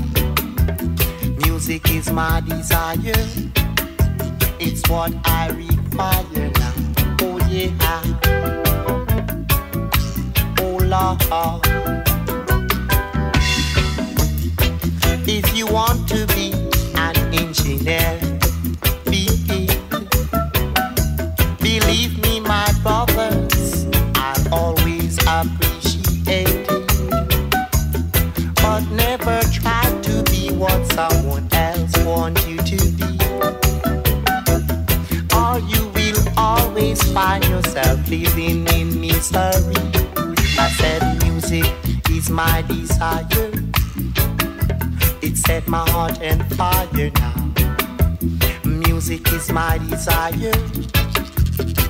[1.44, 3.48] Music is my desire.
[4.60, 6.72] It's what I require now.
[7.22, 8.02] Oh yeah.
[10.60, 11.18] Oh Lord.
[15.28, 16.52] If you want to be
[16.94, 18.27] an engineer,
[38.10, 39.74] living in misery.
[40.58, 41.66] I said music
[42.10, 43.52] is my desire.
[45.20, 47.52] It set my heart on fire now.
[48.64, 50.52] Music is my desire.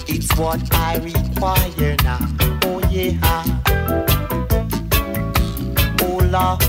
[0.09, 2.19] It's what I require now.
[2.65, 3.45] Oh yeah.
[6.03, 6.63] Oh Lord.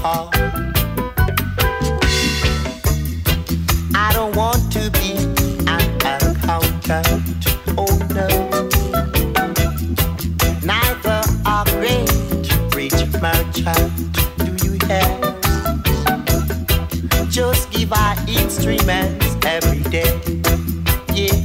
[3.96, 5.14] I don't want to be
[5.68, 7.19] an accountant.
[13.64, 14.14] Merchant.
[14.38, 15.10] Do you hear?
[17.30, 20.20] Just give our instruments every day.
[21.14, 21.36] Yeah.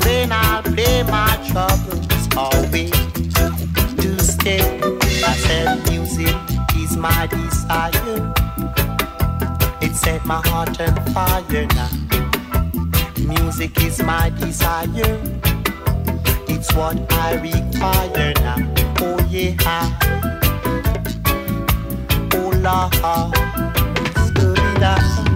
[0.00, 2.90] Then I'll play my troubles away
[4.00, 4.80] to stay.
[5.22, 6.36] I said music
[6.76, 8.32] is my desire.
[9.80, 11.90] It set my heart on fire now.
[13.18, 15.20] Music is my desire.
[16.48, 18.89] It's what I require now.
[19.32, 19.98] Oh yeah.
[22.34, 22.92] Oh Lord.
[24.26, 24.82] Scooby-Doo.
[24.82, 25.29] I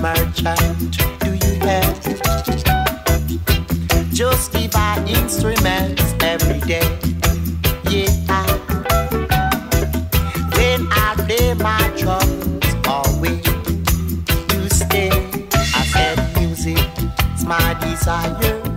[0.00, 0.76] rich child,
[1.20, 1.82] Do you hear?
[4.12, 6.88] Just our instruments every day.
[7.90, 8.46] Yeah.
[10.54, 13.40] when I play my troubles away
[14.48, 15.10] to stay.
[15.52, 16.78] I said music
[17.34, 18.68] is my desire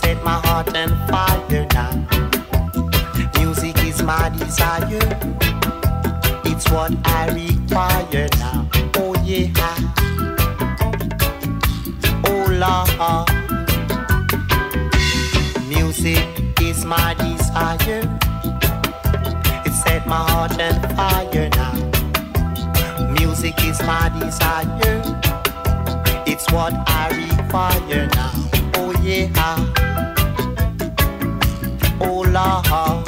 [0.00, 1.92] set my heart on fire now.
[3.38, 5.08] Music is my desire.
[6.44, 7.09] It's what I
[16.90, 18.02] my desire.
[19.64, 23.10] It set my heart on fire now.
[23.12, 25.00] Music is my desire.
[26.26, 28.32] It's what I require now.
[28.74, 29.28] Oh yeah.
[32.00, 32.99] Oh Lord.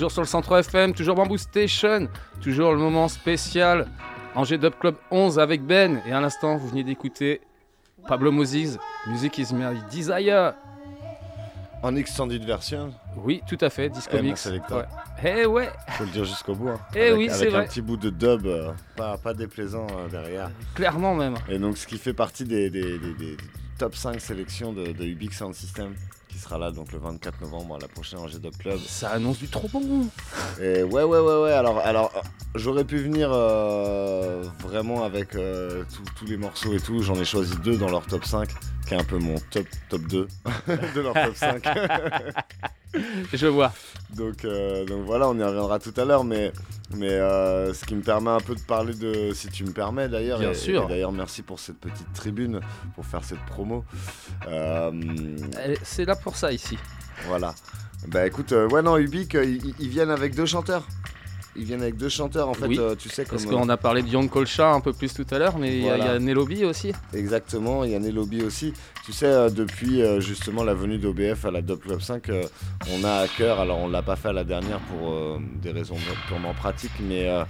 [0.00, 2.08] Toujours sur le 103 FM, toujours Bamboo Station,
[2.40, 3.86] toujours le moment spécial
[4.34, 6.00] Angers Dub Club 11 avec Ben.
[6.06, 7.42] Et à l'instant, vous venez d'écouter
[8.08, 8.78] Pablo Moses,
[9.08, 10.54] Music is My Desire.
[11.82, 14.40] En extended version Oui, tout à fait, Disco Eh, Mix.
[14.40, 14.74] Selecta.
[14.78, 14.84] Ouais.
[15.22, 16.70] Eh ouais, Faut le dire jusqu'au bout.
[16.70, 16.80] hein.
[16.94, 17.64] Eh Avec- oui, c'est Avec vrai.
[17.64, 20.50] un petit bout de dub, euh, pas, pas déplaisant euh, derrière.
[20.74, 21.34] clairement même.
[21.50, 23.36] Et donc, ce qui fait partie des, des- des- des
[23.78, 25.94] top 5 sélections de, de Ubix Sound System,
[26.40, 28.78] sera là donc le 24 novembre à la prochaine Angers Dub Club.
[28.86, 30.06] Ça annonce du trop bon.
[30.60, 31.52] Et ouais, ouais, ouais, ouais.
[31.52, 32.12] Alors, alors
[32.54, 37.02] j'aurais pu venir euh, vraiment avec euh, tous- tous les morceaux et tout.
[37.02, 38.48] J'en ai choisi deux dans leur top 5,
[38.86, 40.28] qui est un peu mon top, top 2
[40.94, 41.62] de leur top 5.
[43.32, 43.72] Je vois.
[44.16, 46.52] Donc, euh, donc voilà, on y reviendra tout à l'heure, mais,
[46.96, 50.08] mais euh, ce qui me permet un peu de parler de, si tu me permets
[50.08, 50.84] d'ailleurs, Bien et- sûr.
[50.84, 52.60] et d'ailleurs merci pour cette petite tribune,
[52.96, 53.84] pour faire cette promo.
[54.48, 54.90] Euh,
[55.82, 56.76] C'est là pour ça ici.
[57.26, 57.54] voilà.
[58.08, 60.86] Bah écoute, ouais non, Ubik, ils viennent avec deux chanteurs.
[61.56, 63.38] Ils viennent avec deux chanteurs, en fait, Oui, euh, tu sais comme...
[63.38, 65.82] Parce qu'on a parlé de Young Kolcha un peu plus tout à l'heure, mais il
[65.84, 66.92] y a- y, Nelobi aussi.
[67.12, 68.72] Exactement, il y a Nelobi aussi.
[69.04, 72.44] Tu sais, euh, depuis euh, justement la venue d'OBF à la Dub Club 5, euh,
[72.92, 75.72] on a à cœur, alors on l'a pas fait à la dernière pour euh, des
[75.72, 75.96] raisons
[76.28, 77.42] purement pratiques, mais, euh,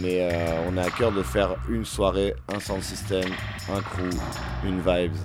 [0.00, 3.24] mais euh, on a à cœur de faire une soirée, un sound system,
[3.68, 4.16] un crew,
[4.64, 5.16] une vibes.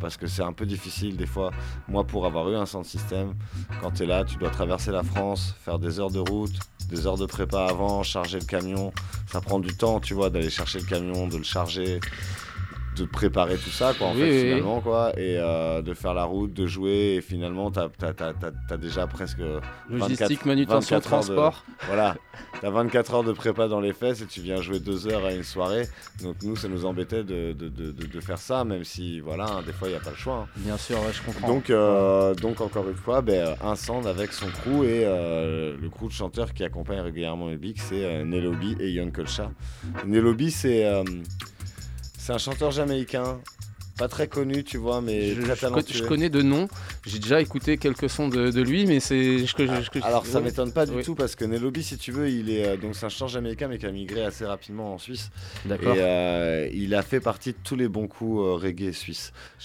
[0.00, 1.50] Parce que c'est un peu difficile des fois.
[1.88, 3.34] Moi, pour avoir eu un sound system,
[3.80, 6.54] quand tu es là, tu dois traverser la France, faire des heures de route,
[6.88, 8.92] des heures de prépa avant, charger le camion.
[9.26, 12.00] Ça prend du temps, tu vois, d'aller chercher le camion, de le charger,
[12.96, 14.42] de préparer tout ça, quoi, en Oui, fait, oui, oui.
[14.50, 17.88] finalement, quoi, et euh, de faire la route, de jouer, et finalement, t'as
[18.70, 21.64] as, déjà presque 24 Logistique, manutention, 24 heures de- transport.
[21.86, 22.16] voilà,
[22.60, 25.32] t'as 24 heures de prépa dans les fesses et tu viens jouer deux heures à
[25.32, 25.88] une soirée.
[26.22, 29.72] Donc nous, ça nous embêtait de, de- de- faire ça, même si, voilà, hein, des
[29.72, 30.46] fois, il n'y a pas le choix.
[30.46, 30.48] hein.
[30.56, 31.48] Bien sûr, ouais, je comprends.
[31.48, 35.90] Donc, euh, donc encore une fois, ben, un sound avec son crew et euh, le
[35.90, 39.50] crew de chanteurs qui accompagne régulièrement Big, c'est Nelobi et Young Kolcha.
[40.06, 40.84] Nelobi, c'est
[42.24, 43.38] c'est un chanteur jamaïcain
[43.96, 45.94] pas très connu, tu vois, mais Je, très je co- talentueux.
[45.98, 46.66] je connais de nom,
[47.06, 49.46] j'ai déjà écouté quelques sons de, de lui, mais c'est.
[49.46, 50.46] je- que je- que je- Alors ça ouais.
[50.46, 51.04] m'étonne pas du Oui.
[51.04, 53.68] tout parce que Nelobi, si tu veux, il est euh, donc c'est un chanteur américain
[53.68, 55.30] mais qui a migré assez rapidement en Suisse.
[55.64, 55.94] D'accord.
[55.94, 58.90] Et euh, il a fait partie de tous les bons coups euh, reggae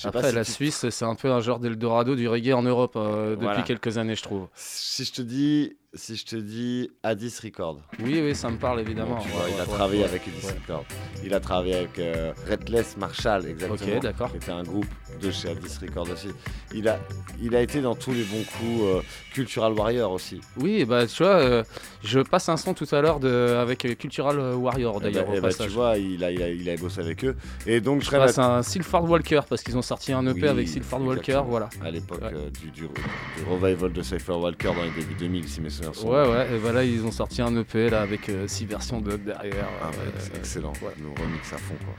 [0.04, 2.62] pas Après, si la tu- Suisse, c'est un peu un genre d'Eldorado du reggae en
[2.62, 3.64] Europe euh, depuis Voilà.
[3.64, 4.46] quelques années, je trouve.
[4.54, 7.80] Si je te dis, si je te dis Addis Record.
[8.04, 9.16] Oui, oui, ça me parle évidemment.
[9.16, 10.48] Bon, tu vois, Ouais, il a ouais, travaillé avec Addis.
[10.62, 10.86] Record.
[11.24, 13.94] Il a travaillé avec euh, Redless Marshall, exactement.
[13.96, 14.32] Ok, d'accord.
[14.32, 14.86] Qui était un groupe
[15.22, 16.28] de chez Addis Record aussi.
[16.76, 17.00] Il a,
[17.42, 18.82] il a été dans tous les bons coups.
[18.84, 19.02] euh,
[19.34, 20.42] Cultural Warrior aussi.
[20.58, 21.64] Oui, bah tu vois, euh,
[22.04, 23.20] je passe un son tout à l'heure
[23.60, 25.42] avec Cultural Warrior Eh d'ailleurs.
[25.42, 25.68] passage.
[25.68, 27.36] tu vois, il a, il, a, il a bossé avec eux.
[27.66, 30.48] Et donc, je Je passe un Silford Walker parce qu'ils ont sorti un EP Oui,
[30.48, 31.70] avec Silford Walker, voilà.
[31.84, 35.62] À l'époque euh, du, du, du revival de Cypher Walker dans les débuts 2000, si
[35.62, 35.70] mes
[36.04, 39.68] Ouais, ouais, et voilà, ils ont sorti un EP là avec 6 versions de derrière.
[39.82, 40.94] Ah ouais, euh, c'est excellent, ouais.
[40.98, 41.96] nous remix à fond quoi.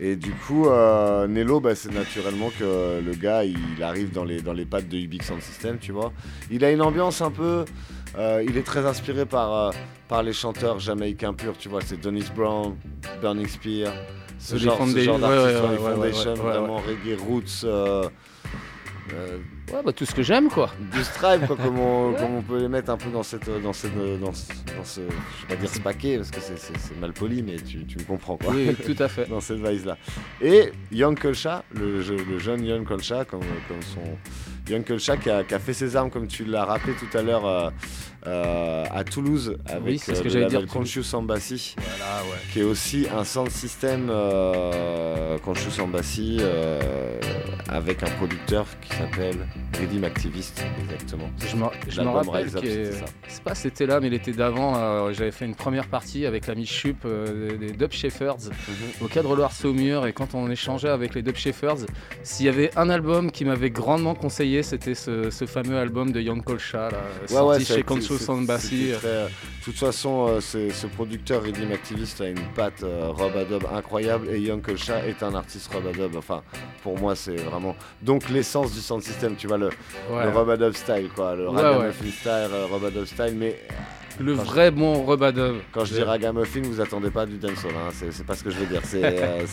[0.00, 4.40] Et du coup, euh, Nello, bah, c'est naturellement que le gars, il arrive dans les,
[4.42, 6.12] dans les pattes de Ubix Sound System, tu vois.
[6.50, 7.64] Il a une ambiance un peu,
[8.18, 9.70] euh, il est très inspiré par, euh,
[10.08, 11.82] par les chanteurs jamaïcains purs, tu vois.
[11.84, 12.74] C'est Dennis Brown,
[13.20, 13.92] Burning Spear,
[14.40, 17.62] ce genre, ce genre ouais, d'artistes, ouais, Foundation, vraiment reggae roots.
[17.64, 18.08] euh,
[19.12, 19.38] euh,
[19.72, 20.70] Ouais, bah tout ce que j'aime quoi.
[20.92, 23.72] du stripe, quoi, comme, on, comme on peut les mettre un peu dans, cette, dans,
[23.72, 27.12] cette, dans, ce, dans ce, je vais pas dire ce paquet parce que c'est- mal
[27.12, 28.52] poli, mais tu, tu me comprends quoi.
[28.52, 29.26] Oui, tout à fait.
[29.30, 29.96] dans cette vise là.
[30.42, 34.02] Et Young Kolcha, le, le jeune Young Kolcha, comme, comme son
[34.70, 37.22] Young Kolcha qui a, qui a fait ses armes, comme tu l'as rappelé tout à
[37.22, 37.70] l'heure, euh,
[38.26, 42.22] euh, à Toulouse avec Oui, ce euh, que le j'allais label dire, Conscious Embassy, Voilà,
[42.24, 42.38] ouais.
[42.52, 47.18] qui est aussi un sound system euh, Conscious Embassy euh,
[47.68, 49.36] avec un producteur qui s'appelle
[49.80, 51.30] Redeem Activist, exactement.
[51.40, 52.90] Je me, je me L'album rappelle que
[53.28, 56.66] c'est pas c'était là, mais l'été d'avant, euh, j'avais fait une première partie avec l'ami
[56.66, 58.32] Chup euh, des Dub Shepherds
[58.68, 59.04] Mhm.
[59.04, 60.06] au cadre Loire Saumur.
[60.06, 61.86] Et quand on échangeait avec les Dub Shepherds,
[62.22, 66.20] s'il y avait un album qui m'avait grandement conseillé, c'était ce, ce fameux album de
[66.20, 66.98] Young Kolcha, là,
[67.28, 68.11] sorti chez Conscious
[68.98, 73.66] très- De toute façon, euh, ce producteur Redeem Activist a une patte euh, Rob Adobe
[73.74, 76.16] incroyable et Young Kolcha est un artiste Rob Adobe.
[76.16, 76.42] Enfin,
[76.82, 79.36] pour moi, c'est vraiment donc l'essence du sound system.
[79.36, 79.70] Tu vois le,
[80.10, 80.24] Ouais.
[80.24, 83.34] le Rob Adobe style, quoi, le Ouais, ragamuffin style, euh, Rob Adobe style.
[83.36, 83.56] Mais
[84.20, 85.56] Le quand vrai bon Rebadov.
[85.72, 87.72] quand je dis ragamuffin, vous attendez pas du dancehall.
[87.74, 88.82] Hein, c'est pas ce que je veux dire.
[88.84, 89.46] C'est euh,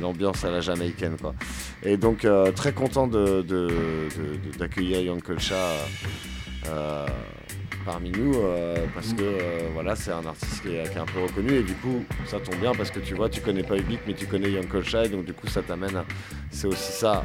[0.00, 1.34] l'ambiance à la jamaïcaine, quoi.
[1.82, 5.22] Et donc euh, très content de- de- de- de- d'accueillir Young.
[6.68, 7.06] Euh,
[7.84, 11.04] parmi nous euh, parce que euh, voilà c'est un artiste qui est, qui est un
[11.06, 13.76] peu reconnu et du coup ça tombe bien parce que tu vois tu connais pas
[13.76, 14.66] Ubik mais tu connais Young
[15.04, 16.04] et donc du coup ça t'amène à...
[16.50, 17.24] c'est aussi ça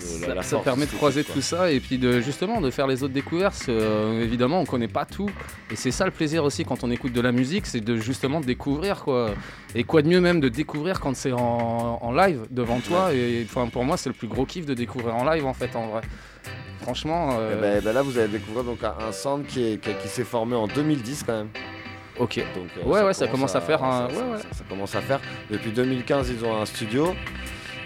[0.00, 2.60] le- la- Ça, la ça force permet de croiser tout ça et puis de justement
[2.60, 3.64] de faire les autres découvertes.
[3.70, 5.30] Euh, évidemment, on connaît pas tout
[5.70, 8.40] et c'est ça le plaisir aussi quand on écoute de la musique, c'est de justement
[8.40, 9.30] découvrir quoi.
[9.74, 13.14] Et quoi de mieux même de découvrir quand c'est en, en live devant toi.
[13.14, 15.74] Et enfin pour moi, c'est le plus gros kiff de découvrir en live en fait
[15.76, 16.02] en vrai.
[16.82, 17.36] Franchement.
[17.38, 19.78] euh, Eh ben, eh ben là vous allez découvrir donc un, un sound qui, est-
[19.80, 21.48] qui, qui s'est formé en 2010 quand même
[22.18, 22.38] Ok.
[22.54, 24.38] donc euh, Ouais, ouais, ça commence à faire un- ça, ouais, ça- ouais.
[24.38, 25.20] ça- ça commence à faire
[25.50, 27.14] depuis 2015 ils ont un studio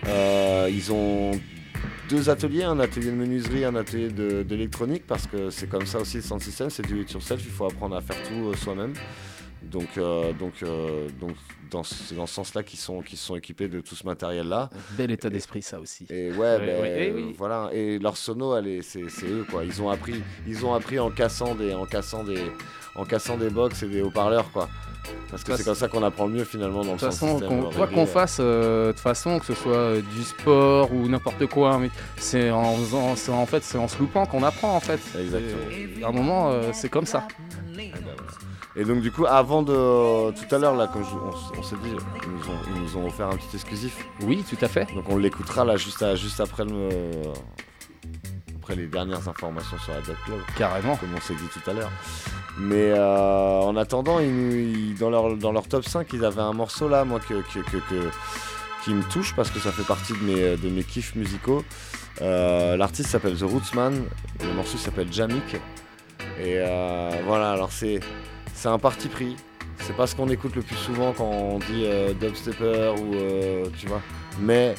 [0.09, 1.33] Euh, ils ont
[2.09, 4.09] deux ateliers, un atelier de menuiserie, un atelier
[4.45, 7.51] d'électronique, parce que c'est comme ça aussi le sound system, c'est du it yourself, il
[7.51, 8.95] faut apprendre à faire tout soi-même.
[9.63, 11.33] Donc, euh, donc, euh, donc
[11.71, 14.71] dans, ce- c'est dans ce sens-là qu'ils sont, qu'ils sont équipés de tout ce matériel-là.
[14.93, 16.07] Bel état d'esprit ça aussi.
[16.11, 17.35] Et ouais, Ouais, ben, ouais, oui.
[17.37, 17.69] voilà.
[17.73, 19.65] Et leur sono, elle est- c'est, c'est eux quoi.
[19.65, 22.41] Ils ont appris, ils ont appris en cassant des, en cassant des,
[22.97, 24.69] en cassant des box et des haut-parleurs quoi.
[25.31, 27.71] Parce que c'est comme ça qu'on apprend le mieux finalement dans De le façon, qu'on-
[27.71, 28.07] quoi qu'on euh.
[28.07, 31.91] fasse, euh, de toute façon, que ce soit euh, du sport ou n'importe quoi, mais
[32.17, 35.01] c'est en faisant, c'est en fait, c'est en se loupant qu'on apprend en fait.
[35.19, 35.71] Exactement.
[35.99, 37.27] Et à un moment, euh, c'est comme ça.
[38.81, 41.91] Et donc du coup, avant de tout à l'heure là, comme je- on, s'est dit,
[41.91, 44.07] ils nous, ont, ils nous ont offert un petit exclusif.
[44.23, 44.87] Oui, tout à fait.
[44.95, 46.89] Donc on l'écoutera là juste, à- juste après le,
[48.59, 50.39] après les dernières informations sur la Dub Club.
[50.57, 50.97] Carrément.
[50.97, 51.91] Comme on s'est dit tout à l'heure.
[52.59, 56.41] Mais euh, en attendant, ils nous- ils- dans, leur, dans leur top 5, ils avaient
[56.41, 58.11] un morceau là, moi, que, que- que- que-
[58.85, 61.63] qui me touche parce que ça fait partie de mes, de mes kiffs musicaux.
[62.23, 64.05] Euh, L'artiste s'appelle The Rootsman,
[64.43, 65.55] le morceau s'appelle Jamik.
[66.39, 68.01] Et euh, voilà, alors c'est
[68.55, 69.37] c'est un parti pris.
[69.81, 73.67] C'est pas ce qu'on écoute le plus souvent quand on dit euh, dubstepper ou euh,
[73.79, 74.03] tu vois.
[74.41, 74.75] Mais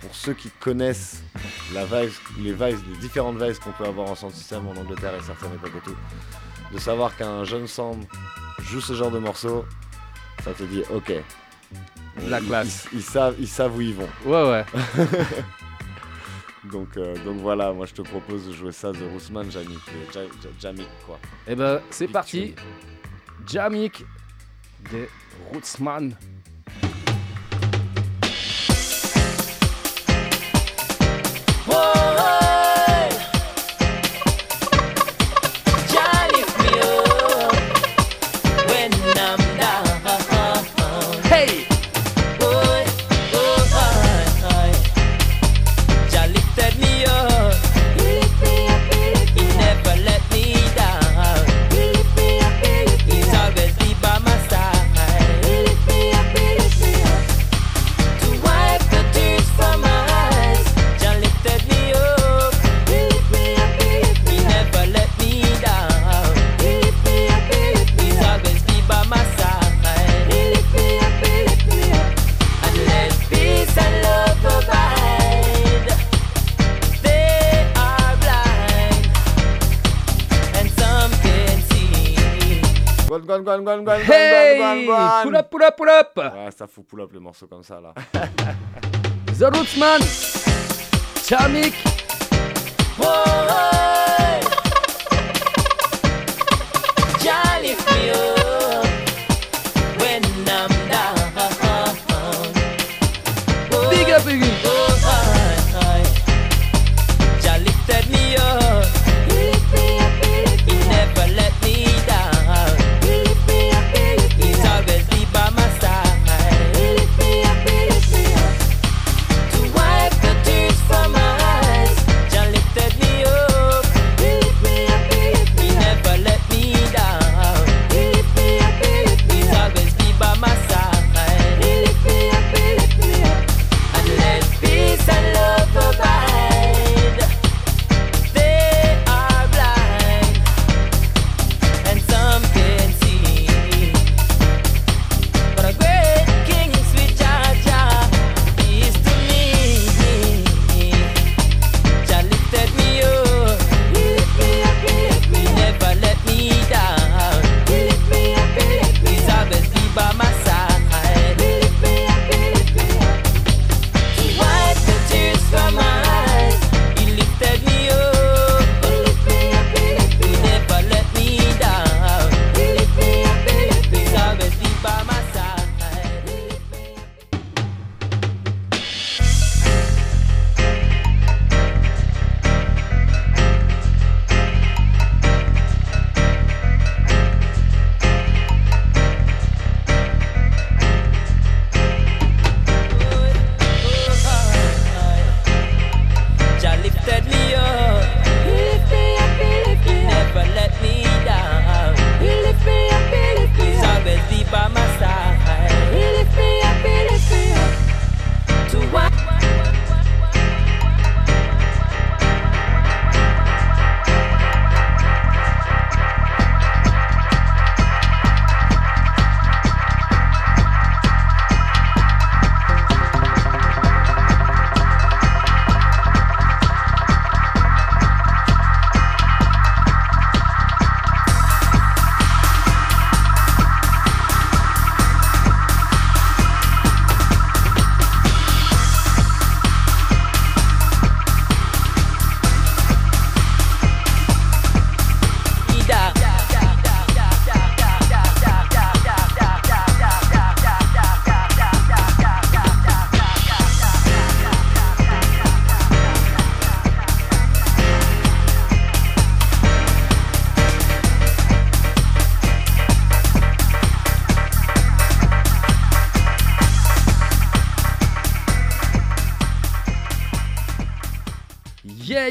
[0.00, 1.22] pour ceux qui connaissent
[1.72, 5.12] la vibe, les vibes, les différentes vibes qu'on peut avoir en sound system en Angleterre
[5.14, 5.96] et certaines époques et tout,
[6.74, 8.04] de savoir qu'un jeune sound
[8.62, 9.64] joue ce genre de morceau,
[10.44, 11.12] ça te dit ok.
[12.28, 12.88] La Ils- classe.
[12.92, 14.08] Ils, ils savent, ils savent où ils vont.
[14.26, 14.64] Ouais, ouais.
[16.64, 20.04] Donc, euh, donc voilà, moi je te propose de jouer ça, The Roosman Jamik, euh,
[20.14, 21.18] Ja- Ja- Jamik quoi.
[21.46, 22.54] Et ben, c'est parti.
[23.46, 24.04] Jamik
[24.90, 25.08] des
[25.52, 26.14] Rootsman.
[84.06, 84.86] Hey.
[85.24, 87.80] Pull up, pull up, pull up Ouais, ça fout pull up les morceaux comme ça
[87.80, 87.94] là.
[89.38, 90.02] The Rootsman
[99.98, 101.16] when I'm down.
[103.90, 104.22] Big up.
[104.26, 104.79] Oh,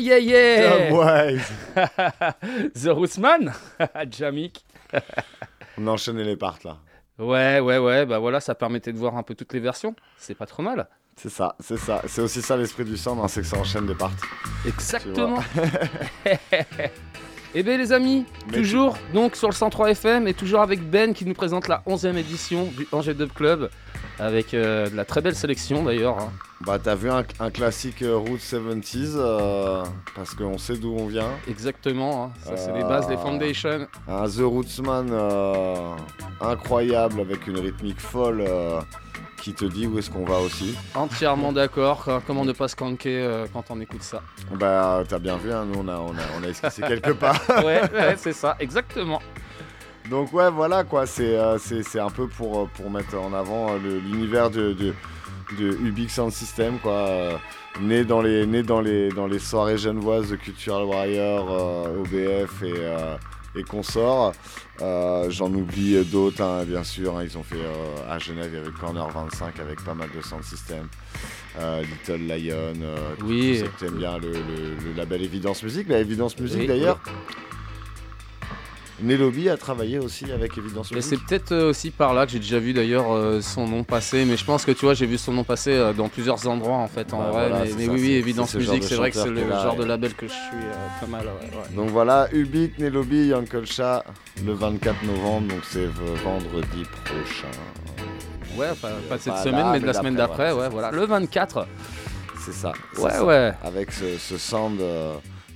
[0.10, 1.43] Yeah, yeah.
[2.74, 3.53] The Rootsman
[4.10, 4.66] Jamik
[5.78, 6.78] On a enchaîné les parts là.
[7.20, 9.95] Ouais, ouais, ouais, bah voilà, ça permettait de voir un peu toutes les versions.
[10.18, 10.88] C'est pas trop mal.
[11.16, 12.01] C'est ça, c'est ça.
[12.07, 14.14] C'est aussi ça l'esprit du sound, hein, c'est que ça enchaîne des parts.
[14.66, 15.43] Exactement.
[17.55, 21.16] Eh bien les amis, Mais toujours donc sur le 103 FM et toujours avec Ben
[21.16, 23.72] qui nous présente la 11e édition du Angers Dub Club
[24.20, 26.17] avec euh, de la très belle sélection d'ailleurs.
[26.20, 26.32] hein.
[26.61, 29.84] Bah t'as vu un, un classique euh, Route 70s euh,
[30.15, 31.30] parce qu'on sait d'où on vient.
[31.47, 32.32] Exactement, hein.
[32.43, 33.88] ça c'est les bases, les foundations.
[34.07, 35.95] Un The Rootsman euh,
[36.41, 38.82] incroyable avec une rythmique folle euh,
[39.41, 40.76] qui te dit où est-ce qu'on va aussi.
[40.95, 42.22] Entièrement d'accord, quoi.
[42.28, 44.22] comment ne pas se canquer euh, quand on écoute ça.
[44.59, 47.39] Bah t'as bien vu, hein, nous on a, on, a, on a esquissé quelque part.
[47.63, 49.22] ouais, ouais, c'est ça, exactement.
[50.10, 51.57] Donc ouais voilà quoi, c'est euh,
[51.95, 54.93] un peu pour, euh, pour mettre en avant euh, l'univers de, de,
[55.60, 56.91] de Ubix Sound System quoi.
[56.93, 57.38] euh,
[57.82, 63.60] né dans les, né dans les, dans les soirées genevoises de Cultural Warrior, OBF et,
[63.60, 64.34] et consorts.
[64.80, 67.62] J'en oublie d'autres hein, bien sûr, hein, ils ont fait
[68.10, 70.88] à Genève, il y avait Corner 25 avec pas mal de sound system.
[71.60, 73.64] euh, Little Lion, euh, Oui.
[73.80, 75.88] que aimes bien le, le- le label Evidence Music.
[75.89, 76.99] La Evidence Music Oui, d'ailleurs,
[79.02, 81.10] Nelobi a travaillé aussi avec Evidence Mais Music.
[81.20, 84.26] c'est peut-être euh, aussi par là que j'ai déjà vu d'ailleurs euh, son nom passer,
[84.26, 86.78] mais je pense que tu vois, j'ai vu son nom passer euh, dans plusieurs endroits
[86.78, 87.14] en fait.
[87.14, 89.18] En Bah vrai, voilà, mais, c'est mais ça, oui, oui, évidence musique, c'est vrai que
[89.18, 91.26] c'est le là, genre de et- label que je suis euh, pas mal.
[91.26, 91.76] Ouais, ouais.
[91.76, 94.04] Donc voilà, Ubik, Nelobi, Uncle Chat,
[94.45, 95.86] le 24 novembre, donc c'est
[96.24, 97.47] vendredi prochain.
[98.58, 100.91] Ouais, pas, pas de cette Pas semaine, là, mais de la semaine d'après, ouais, voilà.
[100.91, 101.68] Le 24.
[102.45, 102.74] C'est ça.
[102.97, 103.24] Ouais, ça.
[103.26, 103.54] ouais.
[103.64, 105.14] Avec ce, ce sound euh,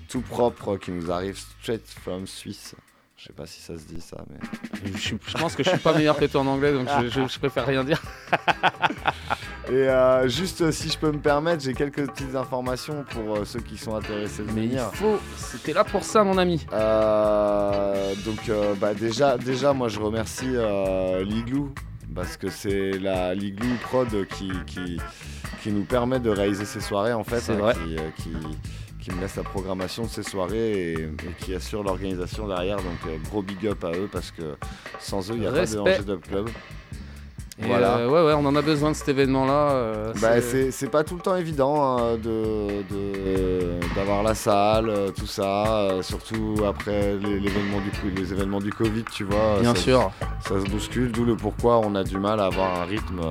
[0.07, 2.75] tout propre qui nous arrive straight from Suisse.
[3.23, 4.91] Je sais pas si ça se dit ça, mais.
[4.97, 7.39] Je, pense que je suis pas meilleur que toi en anglais, donc je, je- je
[7.39, 8.01] préfère rien dire.
[9.69, 13.45] Et euh, juste euh, si je peux me permettre, j'ai quelques petites informations pour euh,
[13.45, 15.17] ceux qui sont intéressés de Mais il faut.
[15.37, 16.65] C'était là pour ça, mon ami.
[16.73, 18.51] Euh, donc
[18.81, 20.49] bah, déjà, déjà, moi je remercie
[21.23, 21.73] Liglou
[22.13, 24.99] parce que c'est la Liglou Prod qui, qui,
[25.61, 27.73] qui nous permet de réaliser ces soirées en fait, C'est hein, vrai.
[28.17, 28.29] qui, qui,
[29.03, 32.77] qui me laisse la programmation de ces soirées et, et qui assure l'organisation derrière.
[32.77, 34.55] Donc euh, gros big up à eux parce que
[34.99, 35.83] sans eux il n'y a Respect.
[35.83, 36.49] pas de Dub Club.
[37.61, 37.97] Et Voilà.
[37.97, 39.71] euh, ouais, ouais, on en a besoin de cet événement-là.
[39.73, 45.11] euh, Bah, c'est- pas tout le temps évident hein, de de- d'avoir la salle, euh,
[45.11, 49.59] tout ça, surtout après les, l'événement du, les événements du Covid, tu vois.
[49.61, 50.11] Bien ça, sûr.
[50.41, 53.21] Ça se bouscule, d'où le pourquoi on a du mal à avoir un rythme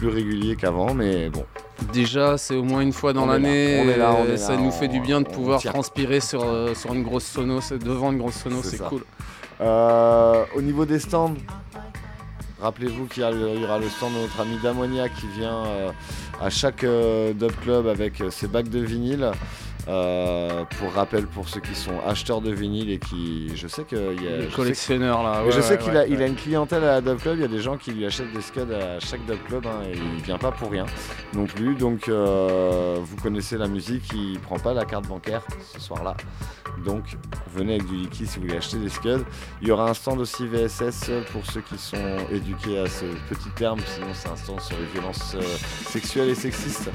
[0.00, 1.44] plus régulier qu'avant, mais bon.
[1.92, 3.84] Déjà, c'est au moins une fois dans l'année.
[4.00, 7.60] on ça nous fait du bien de pouvoir transpirer sur, euh, sur une grosse sono,
[7.60, 9.04] c'est devant une grosse sono, C'est cool.
[9.60, 11.34] Euh, au niveau des stands,
[12.62, 15.90] rappelez-vous qu'il y, aura le stand de notre ami Damonia qui vient euh,
[16.40, 19.32] à chaque dub club avec ses bacs de vinyle.
[19.88, 24.22] Euh, pour rappel, pour ceux qui sont acheteurs de vinyle et qui, je sais qu'il
[24.22, 26.24] y a Les collectionneurs, là, ouais, je sais ouais, qu'il ouais, a, il ouais.
[26.24, 27.36] a une clientèle à la dub club.
[27.38, 29.82] Il y a des gens qui lui achètent des scuds à chaque dub club hein,
[29.86, 30.86] et il vient pas pour rien
[31.34, 31.74] non plus.
[31.74, 35.42] Donc euh, vous connaissez la musique, il prend pas la carte bancaire
[35.72, 36.16] ce soir-là.
[36.84, 37.16] Donc
[37.54, 39.24] venez avec du liquide si vous voulez acheter des scuds.
[39.62, 43.50] Il y aura un stand aussi VSS pour ceux qui sont éduqués à ce petit
[43.56, 43.80] terme.
[43.86, 45.42] Sinon c'est un stand sur les violences euh,
[45.86, 46.90] sexuelles et sexistes.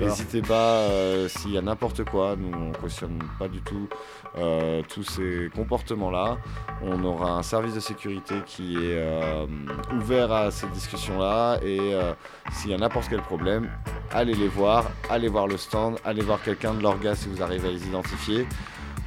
[0.00, 0.86] N'hésitez pas
[1.28, 2.27] s'il y a n'importe quoi.
[2.36, 3.88] Nous on cautionne pas du tout
[4.36, 6.38] euh, tous ces comportements-là.
[6.82, 9.46] On aura un service de sécurité qui est euh,
[9.96, 12.12] ouvert à ces discussions-là et euh,
[12.52, 13.68] s'il y a n'importe quel problème,
[14.12, 17.68] allez les voir, allez voir le stand, allez voir quelqu'un de l'orga si vous arrivez
[17.68, 18.46] à les identifier.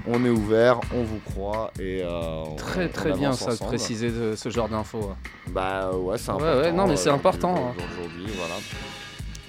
[0.08, 2.10] On est ouvert, on vous croit et euh,
[2.48, 5.12] on- Très on très bien ça de préciser de- ce genre d'infos.
[5.50, 6.58] Bah ouais, c'est important.
[6.60, 7.74] ouais, non, mais c'est euh, important, hein.
[7.78, 8.56] Aujourd'hui, voilà.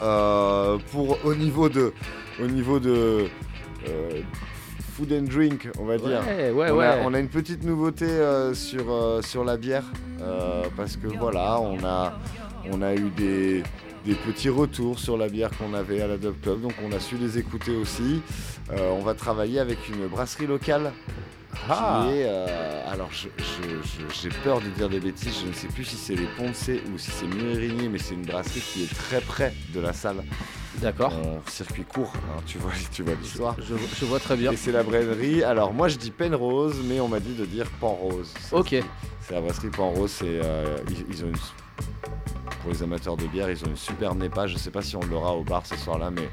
[0.02, 1.94] Euh, pour au niveau de,
[2.42, 3.28] au niveau de
[4.96, 6.22] food and drink, on va dire.
[6.26, 7.02] Ouais, ouais, on, A, ouais.
[7.04, 9.84] on a une petite nouveauté euh, sur euh, sur la bière
[10.20, 12.18] euh, parce que voilà, on a
[12.70, 13.62] on a eu des
[14.04, 17.00] des petits retours sur la bière qu'on avait à la Dub Club, donc on a
[17.00, 18.20] su les écouter aussi.
[18.72, 20.92] Euh, on va travailler avec une brasserie locale
[21.68, 22.04] Ah.
[22.08, 22.24] qui est.
[22.26, 26.26] euh, alors, j'ai peur de dire des bêtises, je ne sais plus si c'est les
[26.36, 29.92] Ponce ou si c'est Murigny, mais c'est une brasserie qui est très près de la
[29.92, 30.24] salle.
[30.80, 31.12] D'accord.
[31.12, 33.54] En circuit court, hein, tu vois, tu vois l'histoire.
[33.58, 34.52] Je, je vois très bien.
[34.52, 35.44] Et c'est la brasserie.
[35.44, 38.32] Alors, moi je dis Penrose, mais on m'a dit de dire Panrose.
[38.40, 38.68] Ça, Ok.
[38.70, 38.84] c'est-
[39.34, 39.68] la brasserie
[40.24, 41.34] euh, ils, ils ont une.
[42.62, 44.46] Pour les amateurs de bière, ils ont une superbe NEPA.
[44.46, 46.28] Je sais pas si on l'aura au bar ce soir-là, mais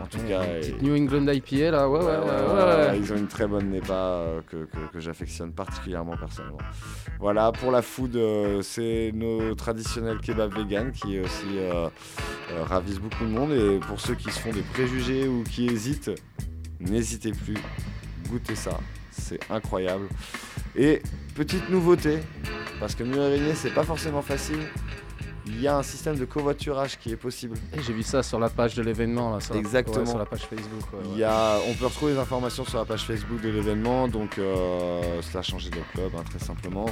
[0.00, 0.42] en tout cas.
[0.44, 2.90] Petite et- New England IPA là, ouais, ouais, ouais.
[2.90, 6.58] Ouais, Ils ont une très bonne NEPA euh, que, que- que j'affectionne particulièrement personnellement.
[7.18, 11.88] Voilà, pour la food, euh, c'est nos traditionnels kebabs vegan qui aussi euh,
[12.52, 13.52] euh, ravissent beaucoup de monde.
[13.52, 16.10] Et pour ceux qui se font des préjugés ou qui hésitent,
[16.78, 17.56] n'hésitez plus,
[18.28, 18.78] goûtez ça,
[19.10, 20.08] c'est incroyable.
[20.76, 21.00] Et
[21.34, 22.18] petite nouveauté,
[22.78, 24.60] parce que mieux régner, c'est pas forcément facile.
[25.48, 27.56] Il y a un système de covoiturage qui est possible.
[27.84, 29.40] J'ai vu ça sur la page de l'événement là.
[29.40, 29.96] sur la- Exactement.
[29.98, 30.92] ouais, sur la page Facebook.
[30.92, 34.06] ouais, Il y a, on peut retrouver les informations sur la page Facebook de l'événement,
[34.08, 36.86] donc euh, cela a changé de club hein, très simplement.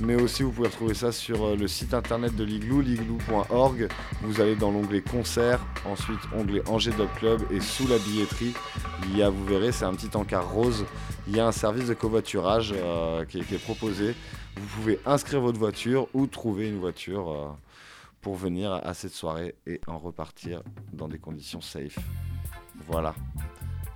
[0.00, 3.88] Mais aussi vous pouvez retrouver ça sur euh, le site internet de l'igloo, l'igloo.org.
[4.22, 8.54] Vous allez dans l'onglet concert, ensuite onglet Angers Dub Club et sous la billetterie,
[9.04, 10.84] il y a, vous verrez, c'est un petit encart rose.
[11.28, 14.14] Il y a un service de covoiturage euh, qui, est, qui est proposé.
[14.56, 17.46] Vous pouvez inscrire votre voiture ou trouver une voiture euh,
[18.20, 21.98] pour venir à cette soirée et en repartir dans des conditions safe.
[22.88, 23.14] Voilà.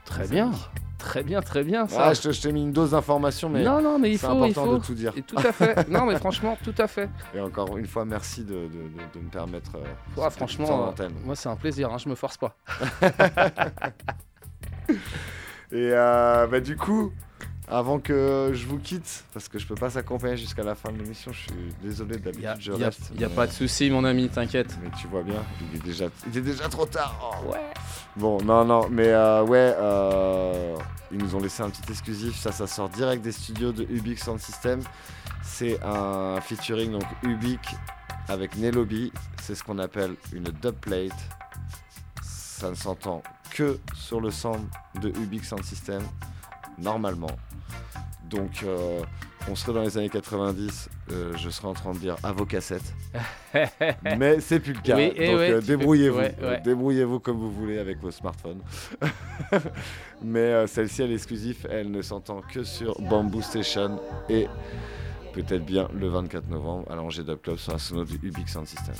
[0.05, 0.51] Très bien.
[0.99, 2.07] Très bien, très bien ça.
[2.07, 4.65] Ah, je t'ai mis une dose d'information, mais non, non, mais il c'est faut, important
[4.65, 4.79] il faut.
[4.79, 5.13] de tout dire.
[5.17, 5.87] Et tout à fait.
[5.91, 7.11] non, mais franchement, tout à fait.
[7.35, 9.73] Et encore une fois, merci de, de- de- de me permettre.
[9.77, 9.85] euh,
[10.23, 12.57] Ouais, franchement, euh, moi c'est un plaisir, hein, je me force pas.
[15.73, 17.13] Et euh, bah, du coup,
[17.69, 20.99] avant que je vous quitte, parce que je peux pas s'accompagner jusqu'à la fin de
[20.99, 23.11] l'émission, je suis désolé, d'habitude je Il y a, reste.
[23.19, 24.77] y a mais- pas de souci, mon ami, t'inquiète.
[24.83, 25.43] Mais tu vois bien,
[25.73, 27.43] il est déjà, il est déjà trop tard.
[27.49, 27.55] Oh.
[28.17, 30.77] Bon, non, non, mais euh, ouais, euh,
[31.11, 32.37] ils nous ont laissé un petit exclusif.
[32.37, 34.81] Ça, ça sort direct des studios de Ubik Sound System.
[35.43, 37.61] C'est un featuring donc Ubik
[38.29, 39.11] avec Nelobi.
[39.43, 41.13] C'est ce qu'on appelle une dubplate.
[42.23, 44.61] Ça ne s'entend que sur le sound
[45.01, 46.03] de Ubik Sound System,
[46.79, 47.27] normalement.
[48.29, 49.01] Donc, euh,
[49.51, 52.47] on serait dans les années 90, euh, je serais en train de dire à vos
[52.47, 52.95] cassettes.
[54.17, 54.97] Mais c'est plus le cas.
[54.97, 56.19] Oui, Donc et ouais, euh, débrouillez-vous.
[56.19, 56.61] ouais, ouais.
[56.63, 58.63] Débrouillez-vous comme vous voulez avec vos smartphones.
[60.23, 61.67] Mais euh, celle-ci, elle est exclusive.
[61.71, 64.49] Elle ne s'entend que sur Bamboo Station et
[65.35, 68.67] peut-être bien le 24 novembre à l'Angers Dub Club sur la sono du Ubix Sound
[68.67, 68.95] System.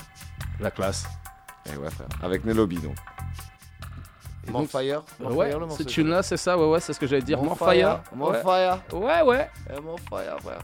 [0.59, 1.05] La classe.
[1.73, 2.07] Et ouais, frère.
[2.21, 2.95] Avec Nelobi donc.
[4.47, 6.99] Et More donc- Fire More Ouais, cette tune là, c'est ça, ouais, ouais, c'est ce
[6.99, 7.37] que j'allais dire.
[7.37, 8.01] More More Fire.
[8.15, 8.41] More ouais.
[8.41, 8.79] Fire.
[8.93, 9.49] Ouais, ouais.
[9.75, 10.59] Eh, More Fire, frère.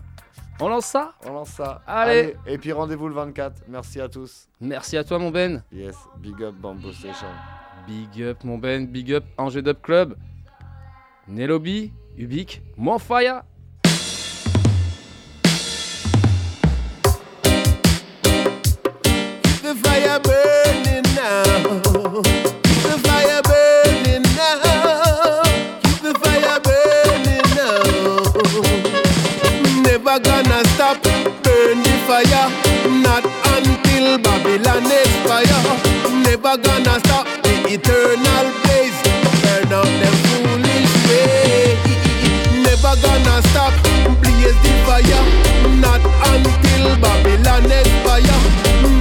[0.59, 1.81] On lance ça On lance ça.
[1.87, 2.35] Allez.
[2.45, 3.63] Et puis rendez-vous le 24.
[3.67, 4.47] Merci à tous.
[4.59, 5.63] Merci à toi, mon Ben.
[5.71, 7.27] Yes, big up Bamboo Station.
[7.87, 8.85] Big up, mon Ben.
[8.85, 10.15] Big up, Angers Dub Club.
[11.27, 13.41] Nelobi, Ubik, More Fire.
[19.43, 20.19] Keep the fire
[34.63, 36.21] Babylon expire.
[36.23, 38.99] Never gonna stop the eternal blaze.
[39.41, 41.81] Burn out them foolish ways.
[42.61, 43.73] Never gonna stop.
[44.21, 45.23] Blaze the fire.
[45.81, 48.41] Not until Babylon expire.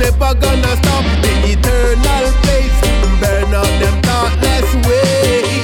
[0.01, 2.81] Never gonna stop the eternal blaze.
[3.21, 5.61] Burn out them thoughtless ways.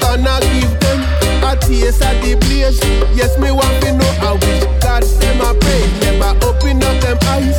[0.00, 1.00] Gonna give them
[1.42, 2.80] a taste of the blaze.
[3.16, 5.82] Yes, me want to know how which God them a pray.
[6.02, 7.58] Never open up them eyes,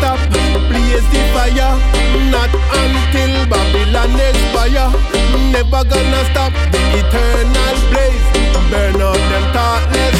[0.00, 0.20] stop,
[0.68, 1.76] blaze the fire.
[2.32, 2.50] Not
[2.80, 4.88] until Babylon expire.
[5.52, 8.26] Never gonna stop the eternal blaze.
[8.70, 10.19] Burn out them thoughtless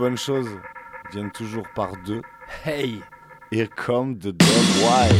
[0.00, 0.48] bonnes choses
[1.12, 2.22] viennent toujours par deux,
[2.64, 3.02] hey,
[3.52, 4.48] here come the dog
[4.82, 5.12] wife.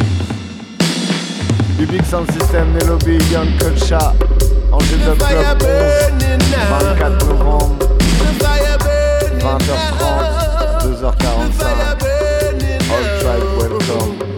[1.79, 3.99] You Big Sound System, Nelobi, Young Culture,
[4.73, 6.97] Angers fire Club 11, burning now.
[6.97, 11.99] 24 novembre, The fire burning 20h30, 2h45.
[12.01, 14.31] burning All tribe welcome.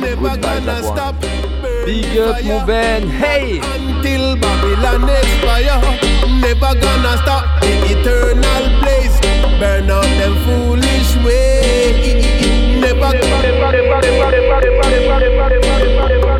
[0.00, 0.36] never
[1.20, 5.80] Good Big up mon Ben, hey Until Babylon expire,
[6.40, 9.18] never gonna stop the eternal place.
[9.58, 12.22] Burn out them foolish way.
[12.80, 15.52] Never, never, never, never, never, never,
[15.82, 16.31] Yes, ça y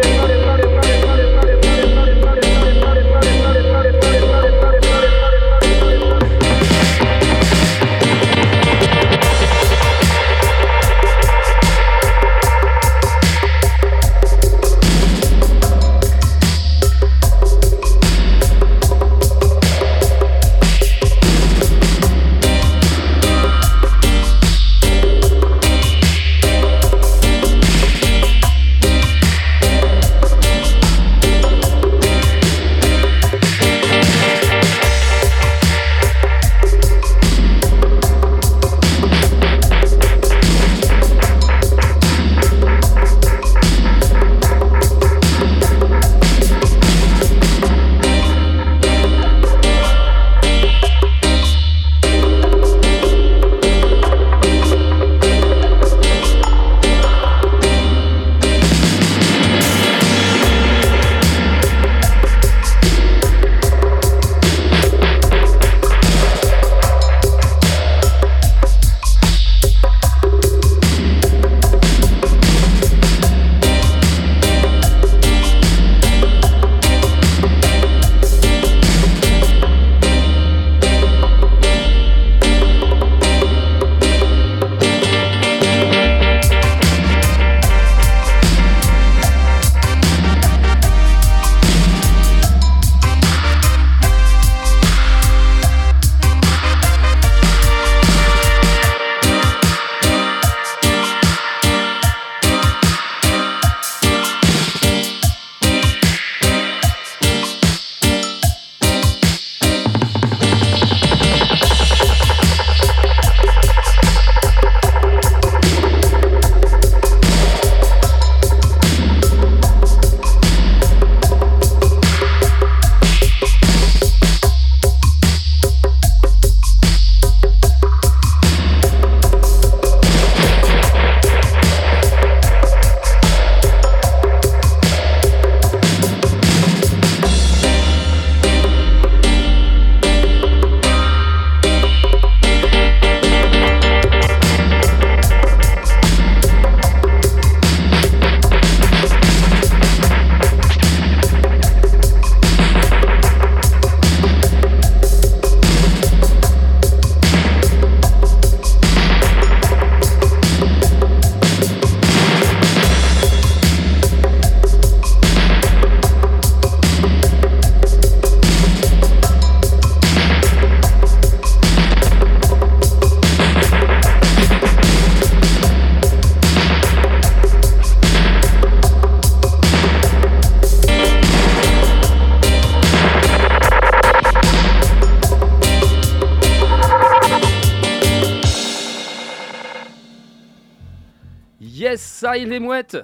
[192.40, 192.96] les mouettes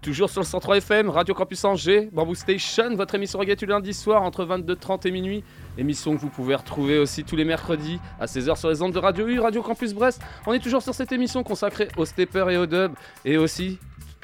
[0.00, 3.94] Toujours sur le 103 FM, Radio Campus Angers, Bamboo Station, votre émission reggae les lundis
[3.94, 5.44] soir entre 22h30 et minuit.
[5.78, 8.98] Émission que vous pouvez retrouver aussi tous les mercredis à 16h sur les ondes de
[8.98, 10.20] Radio U, Radio Campus Brest.
[10.46, 12.94] On est toujours sur cette émission consacrée au stepper et au dub.
[13.24, 13.78] Et aussi,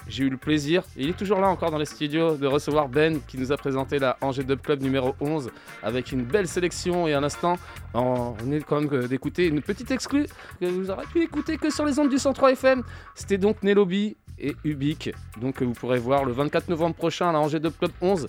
[0.09, 2.89] j'ai eu le plaisir, et il est toujours là encore dans les studios, de recevoir
[2.89, 5.51] Ben qui nous a présenté la Angers Dub Club numéro 11
[5.85, 7.07] avec une belle sélection.
[7.07, 7.57] Et à l'instant,
[7.95, 10.27] on est quand même d'écouter une petite exclue
[10.61, 12.83] que vous aurez pu écouter que sur les ondes du 103 FM.
[13.15, 15.11] C'était donc Nelobi et Ubik,
[15.41, 18.29] donc vous pourrez voir le 24 novembre prochain à la Angers Dub Club 11.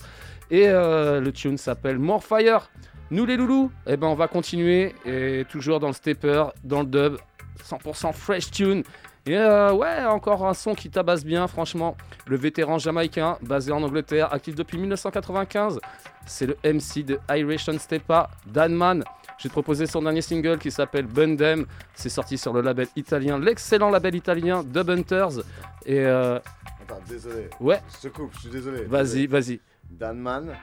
[0.51, 2.69] Et euh, le tune s'appelle More Fire.
[3.11, 6.85] Nous les loulous, eh ben on va continuer et toujours dans le stepper, dans le
[6.87, 7.17] dub,
[7.63, 8.83] 100% fresh tune.
[9.25, 11.95] Et euh, ouais, encore un son qui tabasse bien, franchement.
[12.25, 15.79] Le vétéran jamaïcain, basé en Angleterre, actif depuis 1995.
[16.25, 19.03] C'est le MC de Irish on Stepa, Danman.
[19.39, 21.65] J'ai proposé son dernier single qui s'appelle Bundem.
[21.95, 25.39] C'est sorti sur le label italien, l'excellent label italien Dub Hunters.
[25.85, 26.39] Et euh,
[26.81, 27.49] Attends, désolé.
[27.59, 27.81] Ouais.
[27.95, 28.83] Je te coupe, je suis désolé.
[28.83, 29.61] Vas-y, vas-y.
[29.89, 30.53] Danman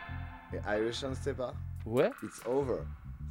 [0.52, 1.90] et Irish on.
[1.90, 2.10] Ouais.
[2.22, 2.80] It's over.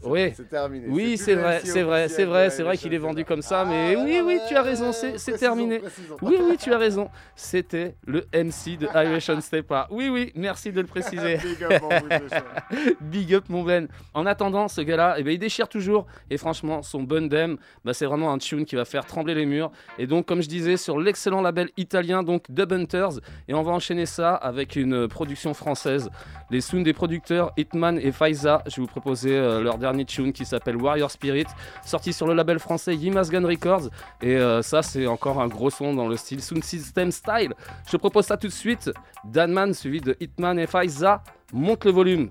[0.03, 0.87] Oui, c'est.
[0.87, 3.95] Oui, c'est vrai, c'est vrai, c'est vrai, c'est vrai qu'il est vendu comme ça, mais
[3.95, 5.81] oui, oui, tu as raison, c'est terminé.
[6.21, 7.09] Oui, oui, tu as raison.
[7.35, 9.87] C'était le MC de Irish on Stepa.
[9.89, 11.37] Oui, oui, merci de le préciser.
[13.01, 13.87] Big up, mon Ben.
[14.13, 16.05] En attendant, ce gars-là, eh ben, il déchire toujours.
[16.29, 19.71] Et franchement, son Bundem, bah, c'est vraiment un tune qui va faire trembler les murs.
[19.97, 23.19] Et donc, comme je disais, sur l'excellent label italien, donc Dub Hunters.
[23.47, 26.09] Et on va enchaîner ça avec une production française.
[26.51, 28.61] Les soons des producteurs Hitman et Faiza.
[28.67, 31.47] Je vais vous proposer euh, leur dernier tune qui s'appelle Warrior Spirit,
[31.83, 33.89] sorti sur le label français Yimas Gun Records.
[34.21, 37.53] Et euh, ça, c'est encore un gros son dans le style Soon System Style.
[37.89, 38.91] Je propose ça tout de suite.
[39.23, 41.23] Danman suivi de Hitman et Faiza.
[41.51, 42.29] Monte le volume.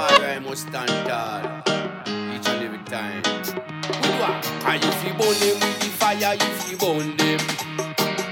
[0.00, 1.42] fire I must stand tall
[2.34, 3.22] each and every time.
[3.92, 7.40] And ah, if you burn them with the fire, if you burn them,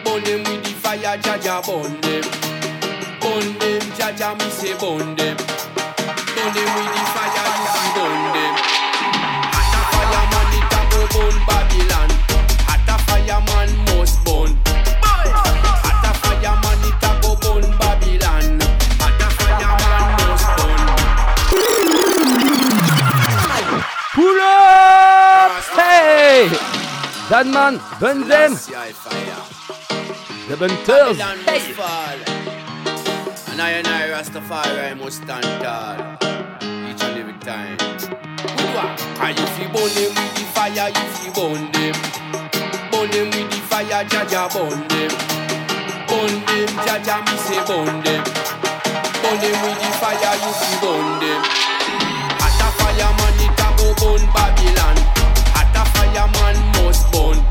[0.05, 2.25] burn them with the fire, Jaja burn them,
[3.21, 5.37] burn them, Jaja me say burn them,
[6.35, 7.18] burn them with the fire.
[27.29, 28.55] Danman, Bundem,
[30.49, 31.19] The Bunters.
[31.45, 31.75] Hey.
[33.53, 35.93] And I and I, Rastafari, must stand tall
[36.89, 37.77] each and every time.
[39.21, 41.97] And if you burn them with the fire, if you burn them,
[42.91, 45.13] burn them with the fire, Jaja burn them,
[46.09, 48.25] burn them, Jaja me say burn them,
[49.21, 51.58] burn them with the fire, you burn them.
[57.11, 57.48] backbone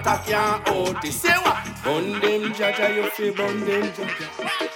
[0.00, 1.20] attack your this.
[1.20, 1.64] Say what?
[1.84, 4.69] Bun them, Jaja, you feel bun them, Jaja.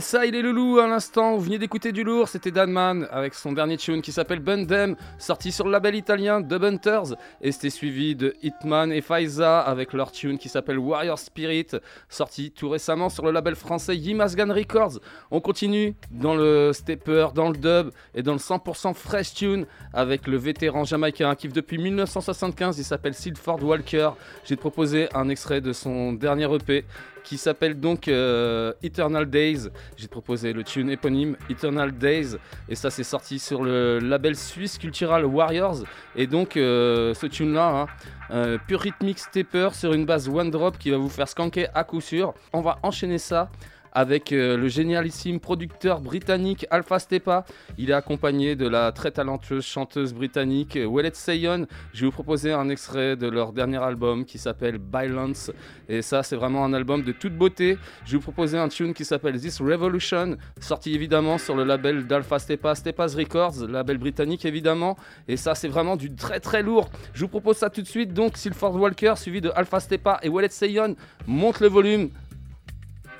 [0.00, 3.34] Ça il est le loup à l'instant, vous venez d'écouter du lourd, c'était Danman avec
[3.34, 7.70] son dernier tune qui s'appelle Bundem, sorti sur le label italien The Hunters, et c'était
[7.70, 11.66] suivi de Hitman et Faiza avec leur tune qui s'appelle Warrior Spirit,
[12.08, 15.00] sorti tout récemment sur le label français Yimasgan Records.
[15.30, 20.26] On continue dans le stepper, dans le dub et dans le 100% fresh tune avec
[20.26, 24.10] le vétéran jamaïcain qui depuis 1975, il s'appelle Silford Walker.
[24.44, 26.86] J'ai proposé un extrait de son dernier EP
[27.22, 29.68] qui s'appelle donc euh, Eternal Days.
[29.96, 32.36] J'ai proposé le tune éponyme Eternal Days
[32.68, 35.84] et ça c'est sorti sur le label suisse Cultural Warriors.
[36.16, 37.86] Et donc euh, ce tune là,
[38.30, 41.84] hein, pur rythmic stepper sur une base one drop qui va vous faire skanker à
[41.84, 42.34] coup sûr.
[42.52, 43.50] On va enchaîner ça
[43.92, 47.44] avec euh, le génialissime producteur britannique Alpha Stepa.
[47.78, 51.66] Il est accompagné de la très talentueuse chanteuse britannique euh, Wallet Sayon.
[51.92, 55.50] Je vais vous proposer un extrait de leur dernier album qui s'appelle Violence.
[55.88, 57.78] Et ça, c'est vraiment un album de toute beauté.
[58.04, 62.06] Je vais vous proposer un tune qui s'appelle This Revolution, sorti évidemment sur le label
[62.06, 64.96] d'Alpha Stepa, Stepa's Records, label britannique évidemment.
[65.28, 66.90] Et ça, c'est vraiment du très très lourd.
[67.12, 68.12] Je vous propose ça tout de suite.
[68.12, 70.96] Donc, Silford Walker, suivi de Alpha Stepa et Wallet Sayon.
[71.26, 72.10] Monte le volume.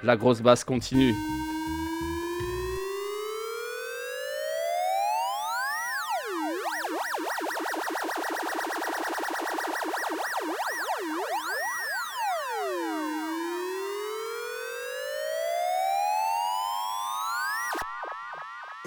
[0.02, 1.14] La grosse basse continue.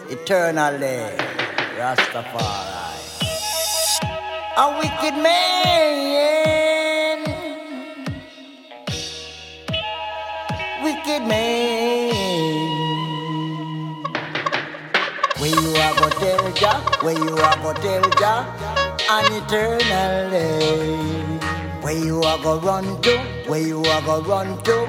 [0.10, 1.16] Eternally,
[1.78, 2.84] Rastafari.
[4.56, 6.13] A wicked man,
[11.14, 12.14] wicked man.
[15.40, 18.46] Where you are go tell Jah, where you are go tell Jah,
[19.10, 20.40] an eternally.
[21.82, 23.18] Where you are go run to,
[23.48, 24.86] where you are go run to,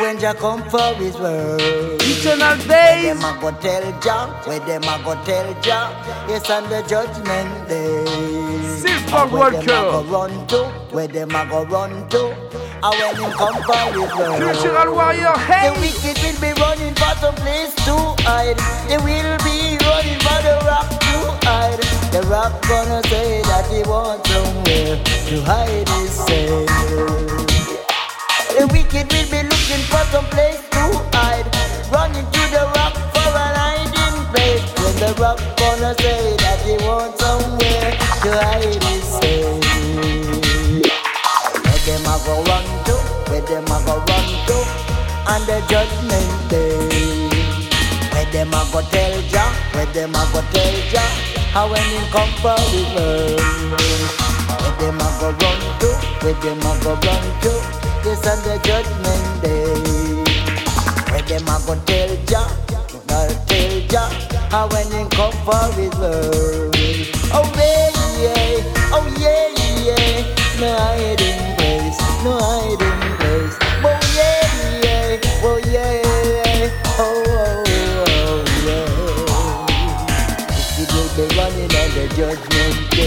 [0.00, 1.60] when Jah come for His word.
[2.02, 2.66] Eternal days.
[2.68, 5.90] Where them a go tell Jah, where them a go tell Jah,
[6.28, 8.04] yes on the judgment day.
[8.80, 12.34] Silver And Where them a go run to, where them a go run to,
[12.84, 14.40] and when Him for His word.
[14.40, 15.72] Cultural warrior, hey!
[15.72, 17.96] The wicked will be running for some place to
[18.28, 18.60] hide.
[18.88, 21.16] They will be running for the rock to
[21.48, 21.80] hide.
[22.12, 26.66] The rock gonna say that he wants somewhere to hide his sin.
[28.52, 30.84] The wicked will be looking for some place to
[31.16, 31.48] hide.
[31.90, 34.64] Running to the rock for an hiding place.
[34.76, 37.90] When the rock gonna say that he wants somewhere
[38.22, 38.93] to hide
[43.54, 44.56] them a go run to,
[45.30, 47.28] on the judgment day.
[48.10, 51.08] Where them a go tell Jah, where them a go tell Jah,
[51.54, 52.58] how when him come for
[52.94, 53.38] word.
[54.58, 55.90] Where them a go run to,
[56.24, 57.52] where them a go run to,
[58.02, 59.70] yes on the judgment day.
[61.12, 62.50] Where them a go tell Jah,
[63.06, 64.10] not tell Jah,
[64.50, 66.74] how when him come for word.
[67.30, 69.46] Oh yeah, yeah, oh yeah,
[69.86, 71.33] yeah, no hiding place,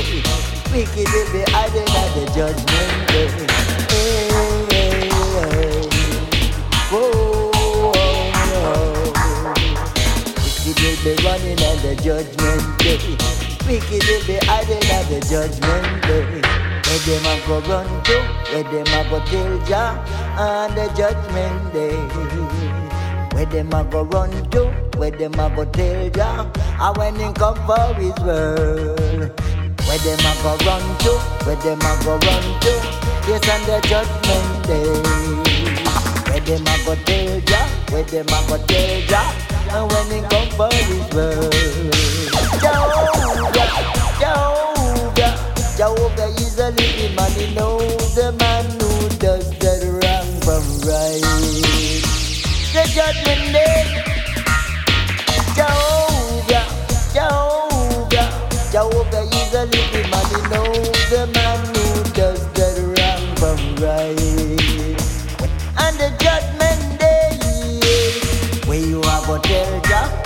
[0.08, 0.24] day.
[0.72, 3.30] Wicked will be hiding on the judgment day.
[3.90, 5.10] Hey.
[6.90, 7.94] Whoa, whoa,
[8.34, 9.14] whoa.
[10.44, 13.00] Wicked will be running on the judgment day.
[13.68, 16.42] Wicked will be hiding on the judgment day.
[16.88, 18.18] Where them a go run to,
[18.52, 19.90] where them a go tell Jah
[20.38, 21.98] on the judgment day.
[23.36, 24.62] Where them a go run to,
[24.98, 29.34] where them a go tell Jah, and when him come for his word.
[29.88, 31.12] Where them a go run to,
[31.46, 32.74] where them a go run to,
[33.28, 34.92] yes on the judgment day.
[36.30, 39.32] Where them a go tell Jah, where them a go tell Jah,
[39.72, 41.54] and when him come for his word.
[42.60, 43.70] Jehovah,
[44.20, 45.34] Jehovah,
[45.78, 49.74] Jehovah is a living man, he knows the man who does the
[50.04, 51.24] wrong from right.
[52.74, 54.07] The judgment day,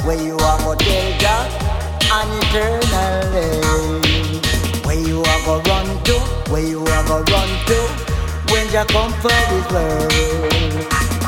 [0.05, 1.47] where you are go tell Jah,
[2.11, 3.49] and eternally.
[4.85, 6.13] Where you are go run to,
[6.51, 7.77] where you are go run to,
[8.51, 10.11] when Jah come for this world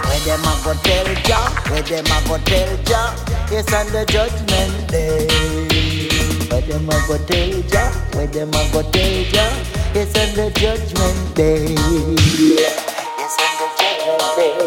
[0.04, 3.16] Where them a go tell Jah, where them a go tell Jah,
[3.50, 5.28] yes on the judgment day.
[6.50, 9.52] Where them a go tell Jah, where them a go tell Jah,
[9.96, 11.76] yes on the judgment day.
[13.24, 14.58] Yes on the judgment day.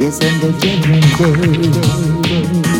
[0.00, 2.71] Yes on the judgment day trouble.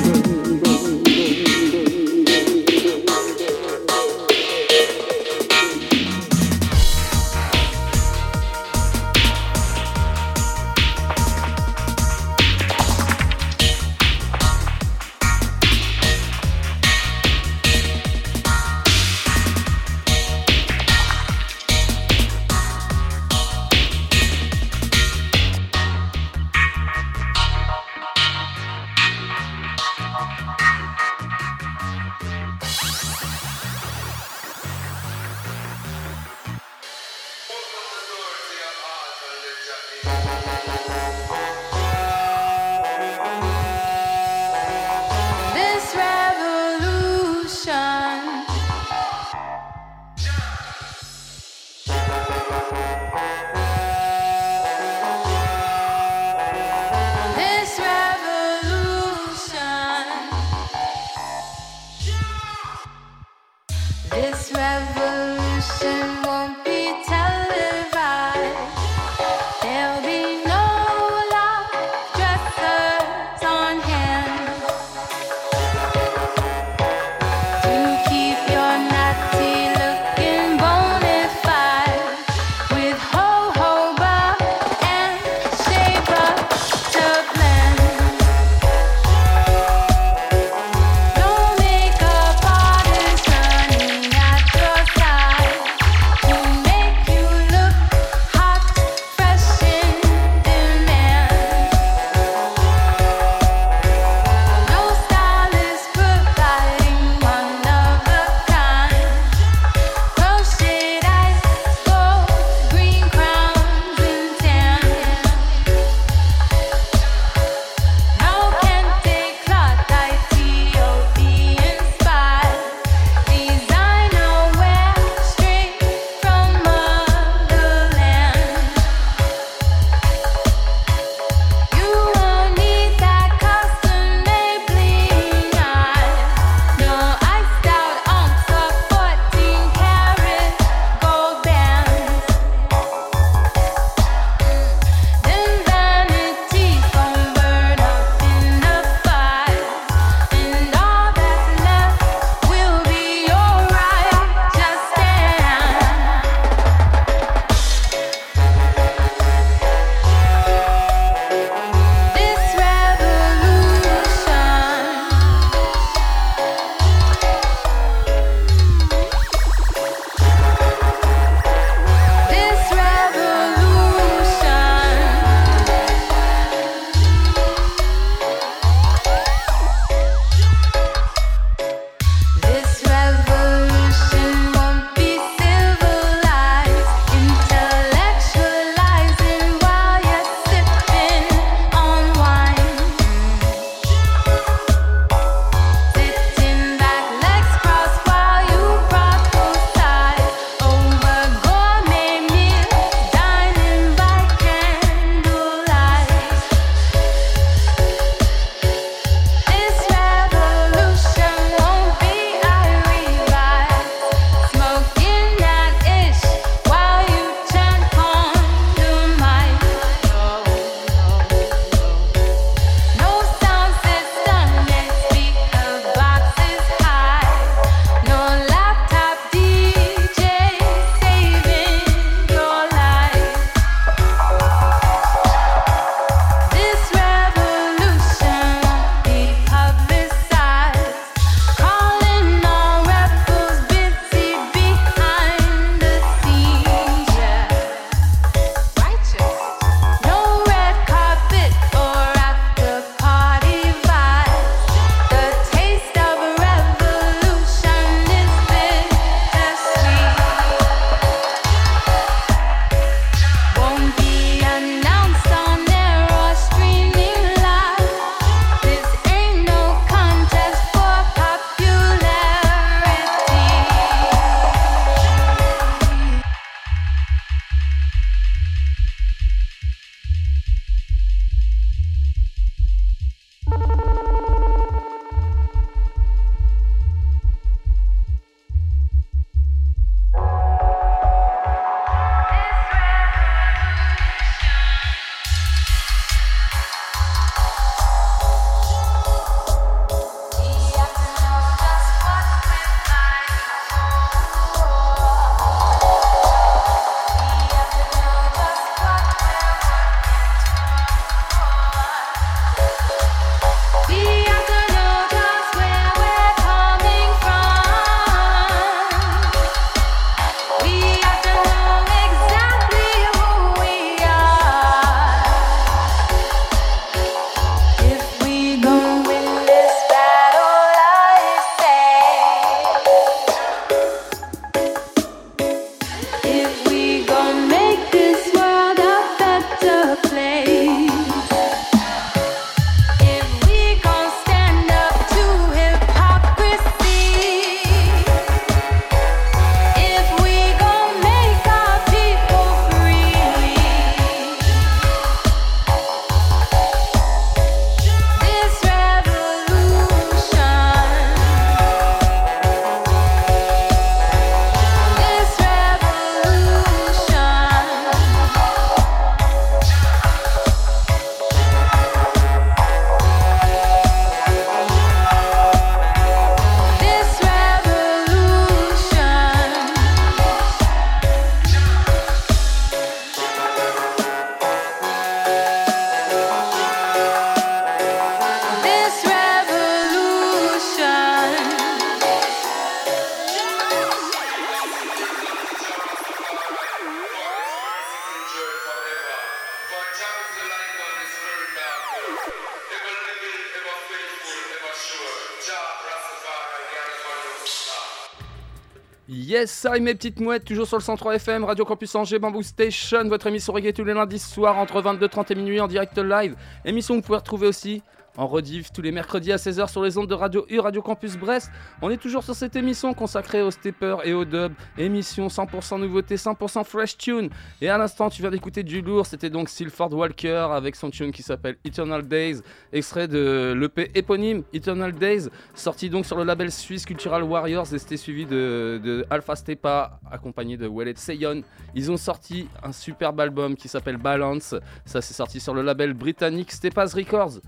[409.43, 413.09] Yes, ça mes petites mouettes, toujours sur le 103 FM, Radio Campus Angers, Bamboo Station,
[413.09, 416.37] votre émission reggae tous les lundis soirs entre 22h30 et minuit en direct live.
[416.65, 417.83] Émission que vous pouvez retrouver aussi
[418.17, 421.17] en rediff tous les mercredis à 16h sur les ondes de Radio U, Radio Campus
[421.17, 421.51] Brest.
[421.81, 424.53] On est toujours sur cette émission consacrée aux steppers et aux dubs.
[424.77, 427.31] Émission 100% nouveauté, 100% fresh tune.
[427.61, 429.07] Et à l'instant, tu viens d'écouter du lourd.
[429.07, 432.41] C'était donc Silford Walker avec son tune qui s'appelle Eternal Days,
[432.73, 437.73] extrait de l'EP éponyme Eternal Days, sorti donc sur le label suisse Cultural Warriors.
[437.73, 441.43] Et c'était suivi de, de Alpha Stepa, accompagné de Wallet Seyon.
[441.75, 444.55] Ils ont sorti un superbe album qui s'appelle Balance.
[444.85, 447.41] Ça, c'est sorti sur le label britannique Stepa's Records.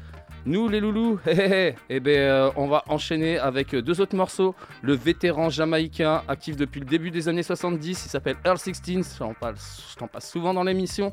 [0.47, 4.55] Nous les loulous, hé, eh ben, euh, on va enchaîner avec euh, deux autres morceaux.
[4.83, 9.33] Le vétéran jamaïcain, actif depuis le début des années 70, il s'appelle Earl 16, j'en
[9.33, 11.13] parle- je t'en passe souvent dans l'émission.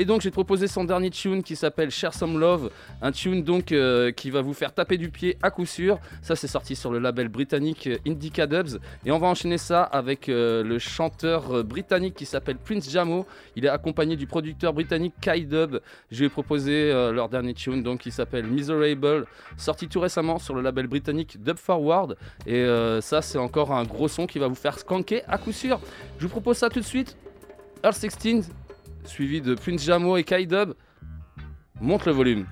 [0.00, 2.70] Et donc j'ai proposé son dernier tune qui s'appelle Share Some Love,
[3.02, 5.98] un tune donc euh, qui va vous faire taper du pied à coup sûr.
[6.22, 8.78] Ça c'est sorti sur le label britannique euh, Indica Dubs.
[9.04, 13.26] Et on va enchaîner ça avec euh, le chanteur britannique qui s'appelle Prince Jamo.
[13.56, 15.80] Il est accompagné du producteur britannique Kai Dub.
[16.10, 19.26] Je lui ai proposé leur dernier tune donc qui s'appelle Miserable,
[19.58, 22.16] sorti tout récemment sur le label britannique Dub Forward.
[22.46, 22.64] Et
[23.02, 25.78] ça c'est encore un gros son qui va vous faire skanker à coup sûr.
[26.16, 27.18] Je vous propose ça tout de suite.
[27.84, 28.50] Earl 16
[29.04, 30.74] suivi de Prince Jamo et Kai Dub.
[31.80, 32.46] Monte le volume.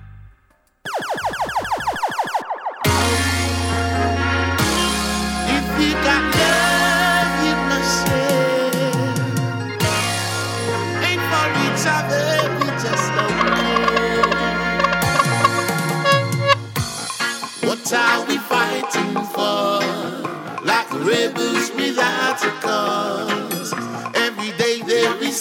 [17.91, 19.79] Are we fighting for?
[20.63, 23.28] Like rebels without a cause.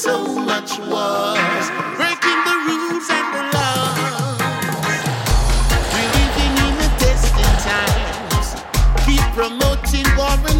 [0.09, 1.66] So much wars,
[1.98, 4.40] breaking the rules and the laws.
[5.93, 6.74] We're living in
[9.05, 10.57] keep promoting war and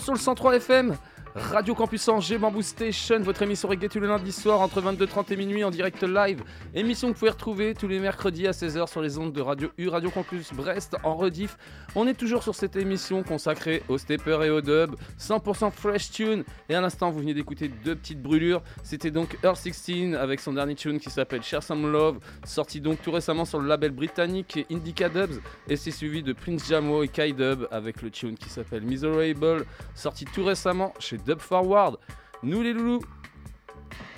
[0.00, 0.96] sur le 103 FM.
[1.34, 5.36] Radio Campus Angers, Bamboo Station, votre émission reggae tous les lundis soirs entre 22h30 et
[5.36, 6.42] minuit en direct live.
[6.74, 9.68] Émission que vous pouvez retrouver tous les mercredis à 16h sur les ondes de Radio
[9.78, 11.56] U, Radio Campus Brest en rediff.
[11.94, 14.96] On est toujours sur cette émission consacrée aux steppers et aux dub,
[15.28, 16.44] 100% fresh tune.
[16.68, 18.62] Et à l'instant, vous venez d'écouter deux petites brûlures.
[18.82, 23.02] C'était donc Earth 16 avec son dernier tune qui s'appelle Share Some Love, sorti donc
[23.02, 25.40] tout récemment sur le label britannique Indica Dubs.
[25.68, 29.66] Et c'est suivi de Prince Jamo et Kai Dub avec le tune qui s'appelle Miserable,
[29.94, 31.98] sorti tout récemment chez Dub Forward.
[32.42, 33.02] Nous les loulous,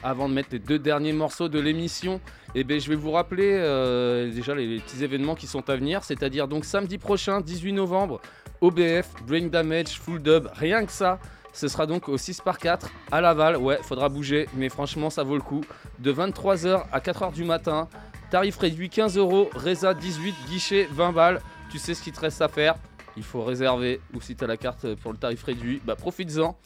[0.03, 2.21] avant de mettre les deux derniers morceaux de l'émission,
[2.55, 6.05] eh ben, je vais vous rappeler euh, déjà les, petits événements qui sont à venir,
[6.05, 8.21] c'est-à-dire donc samedi prochain, 18 novembre,
[8.61, 11.19] OBF, Brain Damage, Full Dub, rien que ça.
[11.53, 13.57] Ce sera donc au 6 par 4 à Laval.
[13.57, 15.63] Ouais, faudra bouger, mais franchement, ça vaut le coup.
[15.99, 17.89] De 23h à 4h du matin.
[18.31, 19.51] Tarif réduit 15 euros.
[19.55, 21.41] Reza 18, guichet 20 balles.
[21.71, 22.77] Tu sais ce qu'il te reste à faire.
[23.17, 24.01] Il faut réserver.
[24.15, 26.57] Ou si tu la carte pour le tarif réduit, bah profites-en.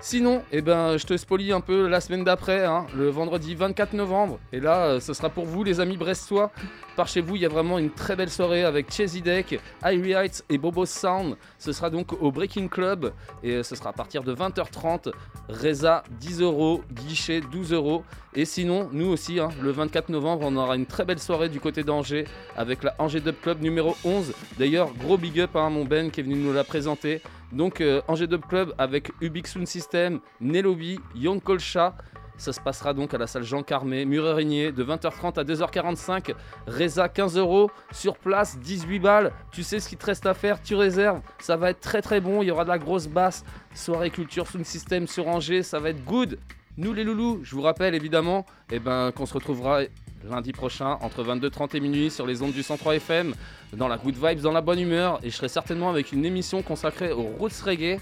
[0.00, 3.94] Sinon, eh ben, je te spoilie un peu la semaine d'après, hein, le vendredi 24
[3.94, 4.38] novembre.
[4.52, 6.52] Et là, euh, ce sera pour vous, les amis brestois.
[6.94, 10.44] Par chez vous, il y a vraiment une très belle soirée avec Chesy Deck, Heights
[10.48, 11.36] et Bobo Sound.
[11.58, 13.12] Ce sera donc au Breaking Club
[13.42, 15.10] et euh, ce sera à partir de 20h30.
[15.48, 18.04] Reza 10 euros, guichet 12 euros.
[18.34, 21.58] Et sinon, nous aussi, hein, le 24 novembre, on aura une très belle soirée du
[21.58, 22.24] côté d'Angers
[22.56, 24.32] avec la Angers Dub Club numéro 11.
[24.58, 27.20] D'ailleurs, gros big up à mon Ben qui est venu nous la présenter.
[27.52, 31.96] Donc, euh, Angers Dub Club avec Ubix Sound System, Nelobi, Young Kolcha.
[32.36, 36.34] Ça se passera donc à la salle Jean Carmé, Murerigné, de 20h30 à 2h45.
[36.68, 39.32] Reza 15 euros, sur place 18 balles.
[39.50, 41.20] Tu sais ce qu'il te reste à faire, tu réserves.
[41.40, 43.44] Ça va être très très bon, il y aura de la grosse basse.
[43.74, 46.38] Soirée culture Sound System sur Angers, ça va être good.
[46.76, 49.80] Nous les loulous, je vous rappelle évidemment eh ben, qu'on se retrouvera
[50.24, 53.34] lundi prochain entre 22h30 et minuit sur les ondes du 103 FM
[53.72, 56.62] dans la good vibes, dans la bonne humeur et je serai certainement avec une émission
[56.62, 58.00] consacrée aux roots reggae.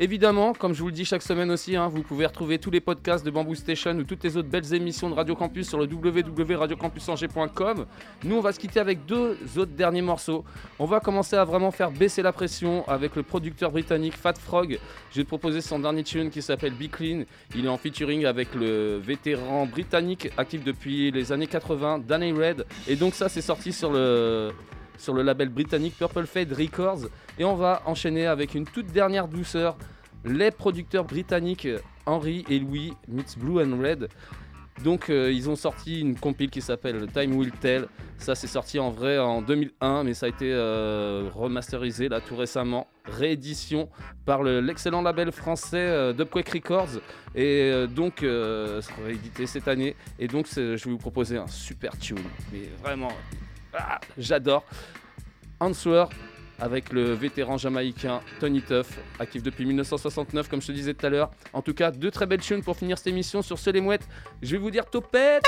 [0.00, 2.80] Évidemment, comme je vous le dis chaque semaine aussi, hein, vous pouvez retrouver tous les
[2.80, 5.86] podcasts de Bamboo Station ou toutes les autres belles émissions de Radio Campus sur le
[5.92, 7.84] www.radiocampusangers.com.
[8.22, 10.44] Nous, on va se quitter avec deux autres derniers morceaux.
[10.78, 14.78] On va commencer à vraiment faire baisser la pression avec le producteur britannique Fat Frog.
[15.10, 17.24] Je vais te proposer son dernier tune qui s'appelle Be Clean.
[17.56, 22.66] Il est en featuring avec le vétéran britannique actif depuis les années 80, Danny Red.
[22.86, 24.52] Et donc ça, c'est sorti sur le
[24.98, 27.06] sur le label britannique Purple Fade Records.
[27.38, 29.76] Et on va enchaîner avec une toute dernière douceur.
[30.24, 31.68] Les producteurs britanniques
[32.04, 34.08] Henry et Louis Meets Blue and Red.
[34.84, 37.86] Donc euh, ils ont sorti une compile qui s'appelle Time Will Tell.
[38.16, 42.36] Ça c'est sorti en vrai en 2001 mais ça a été euh, remasterisé là tout
[42.36, 42.86] récemment.
[43.06, 43.88] Réédition
[44.24, 47.00] par le- l'excellent label français euh, Dubquake Records.
[47.34, 49.96] Et euh, donc ça sera réédité cette année.
[50.20, 52.18] Et donc je vais vous proposer un super tune.
[52.52, 53.10] Mais vraiment,
[53.78, 54.64] ah, j'adore.
[55.60, 56.04] Answer
[56.60, 61.08] avec le vétéran jamaïcain Tony Tuff, actif depuis 1969, comme je te disais tout à
[61.08, 61.30] l'heure.
[61.52, 64.08] En tout cas, deux très belles tunes pour finir cette émission sur ce les mouettes.
[64.42, 65.44] Je vais vous dire topette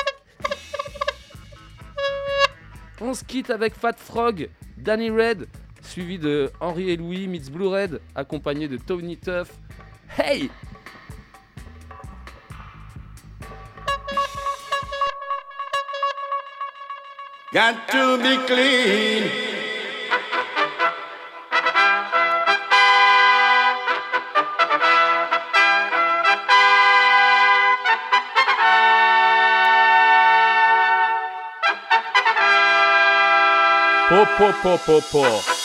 [3.01, 5.49] On se quitte avec Fat Frog, Danny Red,
[5.83, 9.51] suivi de Henry et Louis meets Blue Red, accompagné de Tony Tuff.
[10.17, 10.51] Hey
[17.53, 19.27] Got to be clean.
[34.09, 35.60] Po po po po po.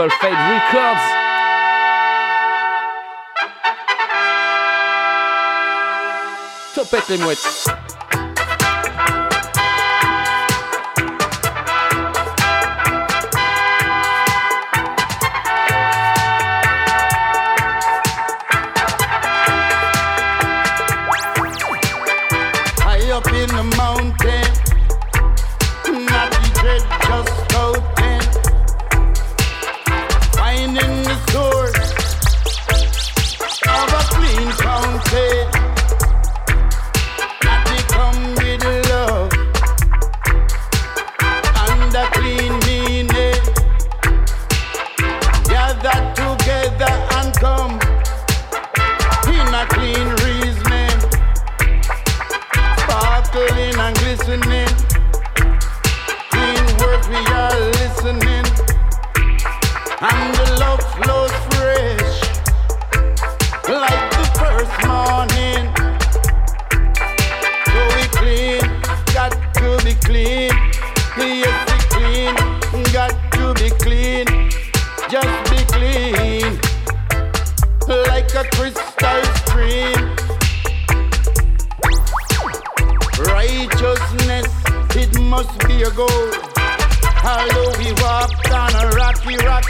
[0.00, 0.98] Purple Fade Records.
[6.74, 7.66] Topette les mouettes
[58.02, 58.46] listening,
[60.00, 62.20] and the love flows fresh
[63.68, 65.64] like the first morning.
[67.66, 68.62] So we clean
[69.12, 70.50] got to be clean.
[71.18, 72.34] Yes, be clean.
[72.92, 74.26] Got to be clean.
[75.10, 76.58] Just be clean.
[78.08, 80.00] Like a crystal stream.
[83.34, 84.48] Righteousness,
[84.96, 86.50] it must be a goal.
[87.22, 87.69] Although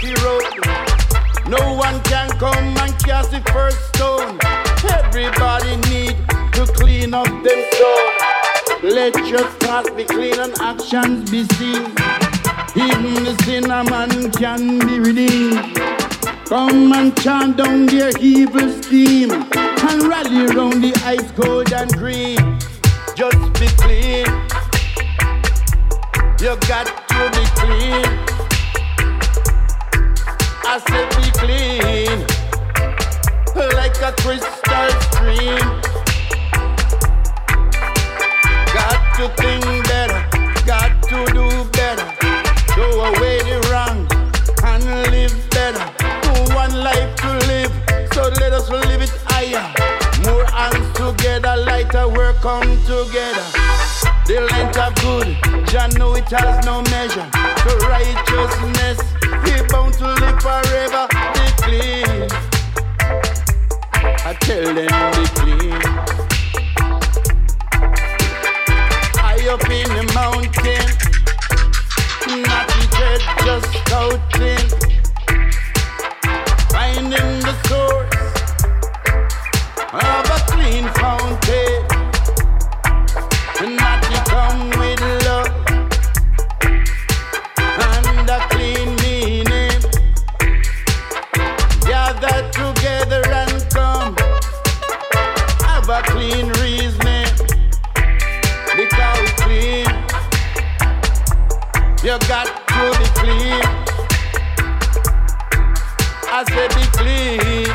[0.00, 1.48] rocky road.
[1.48, 4.38] No one can come and cast the first stone.
[4.98, 6.16] Everybody need
[6.52, 8.90] to clean up them soul.
[8.90, 11.92] Let your thoughts be clean and actions be seen.
[12.76, 15.76] Even the sinner man can be redeemed.
[16.46, 22.38] Come and chant down their evil scheme and rally around the ice cold and green.
[23.14, 24.26] Just be clean.
[26.40, 28.39] You got to be clean.
[30.72, 32.20] I said be clean,
[33.74, 35.58] like a crystal stream.
[38.72, 40.22] Got to think better,
[40.64, 42.06] got to do better.
[42.72, 44.06] Throw away the wrong
[44.62, 45.82] and live better.
[46.54, 47.72] One life to live,
[48.12, 49.66] so let us live it higher.
[50.22, 53.69] More hands together, lighter work come together.
[54.30, 55.26] The length of good,
[55.66, 57.28] Jah know it has no measure.
[57.66, 59.02] So righteousness,
[59.42, 61.08] we bound to live forever.
[61.34, 62.30] Be clean.
[64.22, 64.86] I tell them
[65.18, 65.82] be clean.
[69.18, 70.86] High up in the mountain,
[72.46, 74.66] not the dread, just scouting.
[76.70, 78.14] Finding the source
[79.92, 81.99] of a clean fountain.
[102.10, 103.62] You got to be clean.
[106.26, 107.68] I said be clean,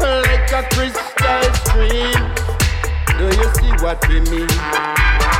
[0.00, 2.22] like a crystal stream.
[3.18, 5.33] Do you see what we mean?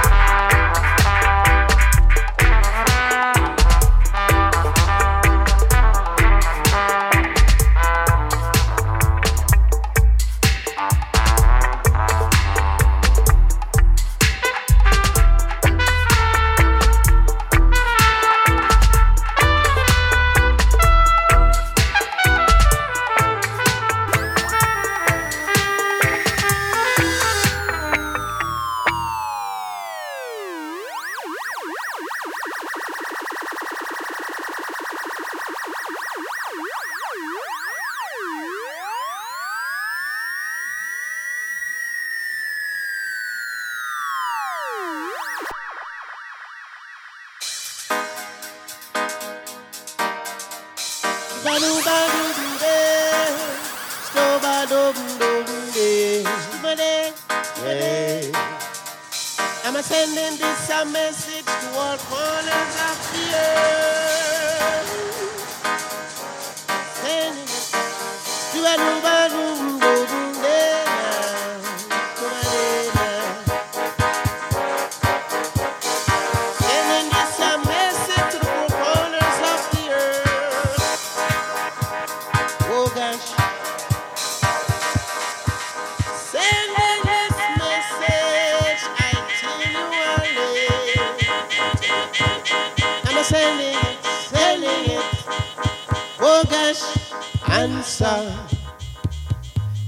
[98.03, 98.35] Answer.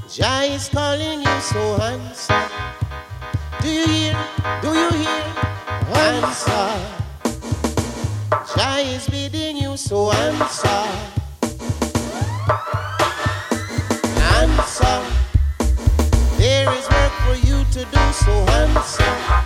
[0.09, 2.49] Jah is calling you, so answer.
[3.61, 4.17] Do you hear?
[4.63, 5.25] Do you hear?
[5.91, 6.71] Answer.
[8.55, 10.89] Jah is bidding you, so answer.
[14.39, 15.03] Answer.
[16.39, 19.46] There is work for you to do, so answer.